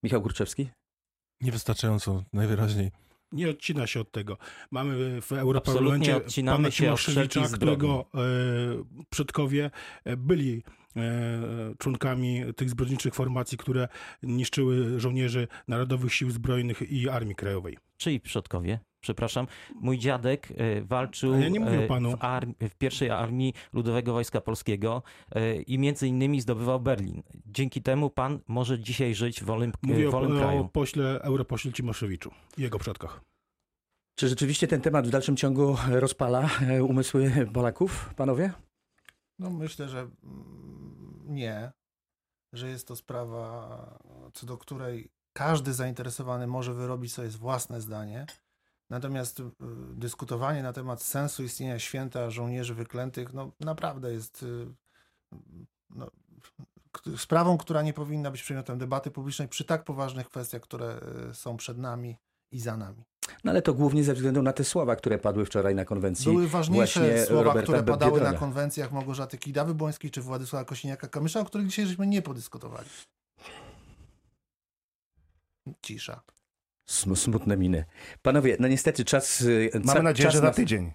Michał 0.04 0.22
Górczewski? 0.22 0.70
Niewystarczająco, 1.42 2.24
najwyraźniej. 2.34 2.92
Nie 3.32 3.50
odcina 3.50 3.88
się 3.88 4.00
od 4.00 4.12
tego. 4.12 4.38
Mamy 4.72 5.22
w 5.22 5.32
Europarlamencie 5.32 6.22
pana 6.46 6.72
się 6.72 6.94
od 6.94 7.00
Cimoszewicza, 7.00 7.42
którego 7.42 8.06
e, 8.16 8.20
przodkowie 9.10 9.72
byli 10.18 10.64
członkami 11.78 12.44
tych 12.56 12.70
zbrodniczych 12.70 13.16
formacji, 13.16 13.58
które 13.58 13.88
niszczyły 14.24 15.00
żołnierzy 15.00 15.48
Narodowych 15.68 16.14
Sił 16.14 16.32
Zbrojnych 16.32 16.92
i 16.92 17.10
Armii 17.10 17.36
Krajowej. 17.36 17.78
Czyli 17.98 18.20
przodkowie, 18.20 18.80
przepraszam, 19.02 19.48
mój 19.76 19.98
dziadek 20.00 20.48
e, 20.58 20.82
walczył 20.82 21.40
ja 21.40 21.50
nie 21.50 21.60
mówię 21.60 21.84
e, 21.84 21.88
panu. 21.88 22.18
w, 22.62 22.70
w 22.70 22.76
pierwszej 22.76 23.10
armii 23.10 23.54
Ludowego 23.74 24.14
Wojska 24.14 24.42
Polskiego 24.42 25.04
e, 25.32 25.56
i 25.56 25.80
między 25.80 26.08
innymi 26.08 26.42
zdobywał 26.42 26.80
Berlin. 26.80 27.24
Dzięki 27.46 27.82
temu 27.82 28.10
pan 28.10 28.40
może 28.48 28.80
dzisiaj 28.80 29.16
żyć 29.16 29.42
w 29.42 29.46
wolnym, 29.46 29.72
Mówię 29.82 30.06
w 30.06 30.08
o, 30.08 30.12
wolnym 30.12 30.38
o 30.38 30.40
kraju. 30.40 30.70
pośle, 30.74 31.22
europośle 31.22 31.72
Cimoszewiczu 31.74 32.32
i 32.58 32.62
jego 32.62 32.80
przodkach. 32.80 33.22
Czy 34.16 34.28
rzeczywiście 34.28 34.68
ten 34.68 34.82
temat 34.82 35.08
w 35.08 35.10
dalszym 35.10 35.38
ciągu 35.38 35.78
rozpala 35.90 36.50
e, 36.70 36.84
umysły 36.84 37.32
Polaków, 37.54 38.14
panowie? 38.16 38.52
No 39.42 39.50
myślę, 39.50 39.90
że 39.90 40.00
mm, 40.00 41.24
nie, 41.26 41.72
że 42.54 42.70
jest 42.70 42.88
to 42.88 42.96
sprawa, 42.96 44.00
co 44.34 44.46
do 44.46 44.58
której 44.58 45.12
każdy 45.34 45.74
zainteresowany 45.74 46.48
może 46.48 46.74
wyrobić 46.74 47.14
sobie 47.14 47.30
własne 47.30 47.82
zdanie. 47.82 48.26
Natomiast 48.90 49.40
y, 49.40 49.44
dyskutowanie 49.94 50.64
na 50.64 50.74
temat 50.74 51.04
sensu 51.04 51.44
istnienia 51.44 51.80
święta 51.80 52.30
żołnierzy 52.30 52.76
wyklętych, 52.76 53.34
no 53.34 53.52
naprawdę 53.60 54.14
jest 54.14 54.44
y, 54.44 54.68
no, 55.90 56.12
sprawą, 57.18 57.58
która 57.58 57.82
nie 57.82 57.94
powinna 57.94 58.32
być 58.32 58.44
przedmiotem 58.44 58.78
debaty 58.78 59.12
publicznej 59.12 59.48
przy 59.48 59.66
tak 59.66 59.84
poważnych 59.84 60.30
kwestiach, 60.30 60.62
które 60.62 61.02
y, 61.32 61.34
są 61.34 61.58
przed 61.58 61.78
nami 61.78 62.18
i 62.52 62.60
za 62.60 62.78
nami. 62.78 63.11
No 63.44 63.52
ale 63.52 63.62
to 63.62 63.74
głównie 63.74 64.04
ze 64.04 64.14
względu 64.14 64.42
na 64.42 64.54
te 64.54 64.64
słowa, 64.64 64.96
które 64.96 65.18
padły 65.18 65.46
wczoraj 65.46 65.76
na 65.76 65.86
konwencji. 65.86 66.26
Były 66.26 66.48
ważniejsze 66.48 67.26
słowa, 67.26 67.44
Roberta 67.44 67.64
które 67.64 67.84
padały 67.84 68.22
na 68.22 68.34
konwencjach 68.34 68.92
Małgorzaty 68.92 69.38
Kidawy-Błońskiej 69.38 70.12
czy 70.12 70.22
Władysława 70.22 70.66
Kosiniaka-Kamysza, 70.66 71.40
o 71.40 71.46
których 71.46 71.68
dzisiaj 71.68 71.86
żeśmy 71.86 72.08
nie 72.08 72.22
podyskutowali. 72.22 72.90
Cisza. 75.82 76.22
Sm- 76.92 77.16
Smutne 77.16 77.58
miny. 77.58 77.86
Panowie, 78.22 78.58
no 78.60 78.68
niestety 78.68 79.06
czas... 79.06 79.42
y, 79.42 79.70
Mamy 79.74 79.86
ca- 79.94 80.04
nadzieję, 80.04 80.26
czas 80.28 80.34
że 80.34 80.40
za 80.40 80.46
nas- 80.48 80.56
tydzień. 80.56 80.92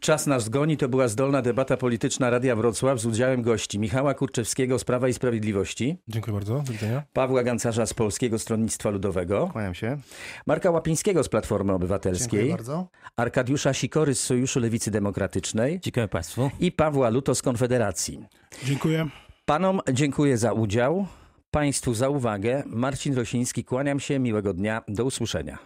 Czas 0.00 0.26
nas 0.26 0.48
goni, 0.48 0.76
to 0.76 0.88
była 0.88 1.08
zdolna 1.08 1.42
debata 1.42 1.76
polityczna 1.76 2.30
Radia 2.30 2.56
Wrocław 2.56 3.00
z 3.00 3.06
udziałem 3.06 3.42
gości 3.42 3.78
Michała 3.78 4.14
Kurczewskiego 4.14 4.78
z 4.78 4.84
Prawa 4.84 5.08
i 5.08 5.12
Sprawiedliwości, 5.12 5.98
Dziękuję 6.08 6.34
bardzo, 6.34 6.54
do 6.54 6.72
widzenia. 6.72 7.02
Pawła 7.12 7.42
Gancarza 7.42 7.86
z 7.86 7.94
Polskiego 7.94 8.38
Stronnictwa 8.38 8.90
Ludowego, 8.90 9.48
Kłaniam 9.52 9.74
się. 9.74 9.98
Marka 10.46 10.70
Łapińskiego 10.70 11.24
z 11.24 11.28
Platformy 11.28 11.64
Dziękuję 11.68 11.76
Obywatelskiej, 11.76 12.50
bardzo. 12.50 12.88
Arkadiusza 13.16 13.72
Sikory 13.74 14.14
z 14.14 14.20
Sojuszu 14.20 14.60
Lewicy 14.60 14.90
Demokratycznej 14.90 15.80
Dziękuję 15.80 16.08
Państwu. 16.08 16.50
i 16.60 16.72
Pawła 16.72 17.10
Luto 17.10 17.34
z 17.34 17.42
Konfederacji. 17.42 18.24
Dziękuję. 18.64 19.06
Panom 19.44 19.80
dziękuję 19.92 20.38
za 20.38 20.52
udział, 20.52 21.06
Państwu 21.56 21.94
za 21.94 22.08
uwagę. 22.08 22.62
Marcin 22.66 23.14
Rosiński, 23.14 23.64
kłaniam 23.64 24.00
się, 24.00 24.18
miłego 24.18 24.54
dnia, 24.54 24.82
do 24.88 25.04
usłyszenia. 25.04 25.58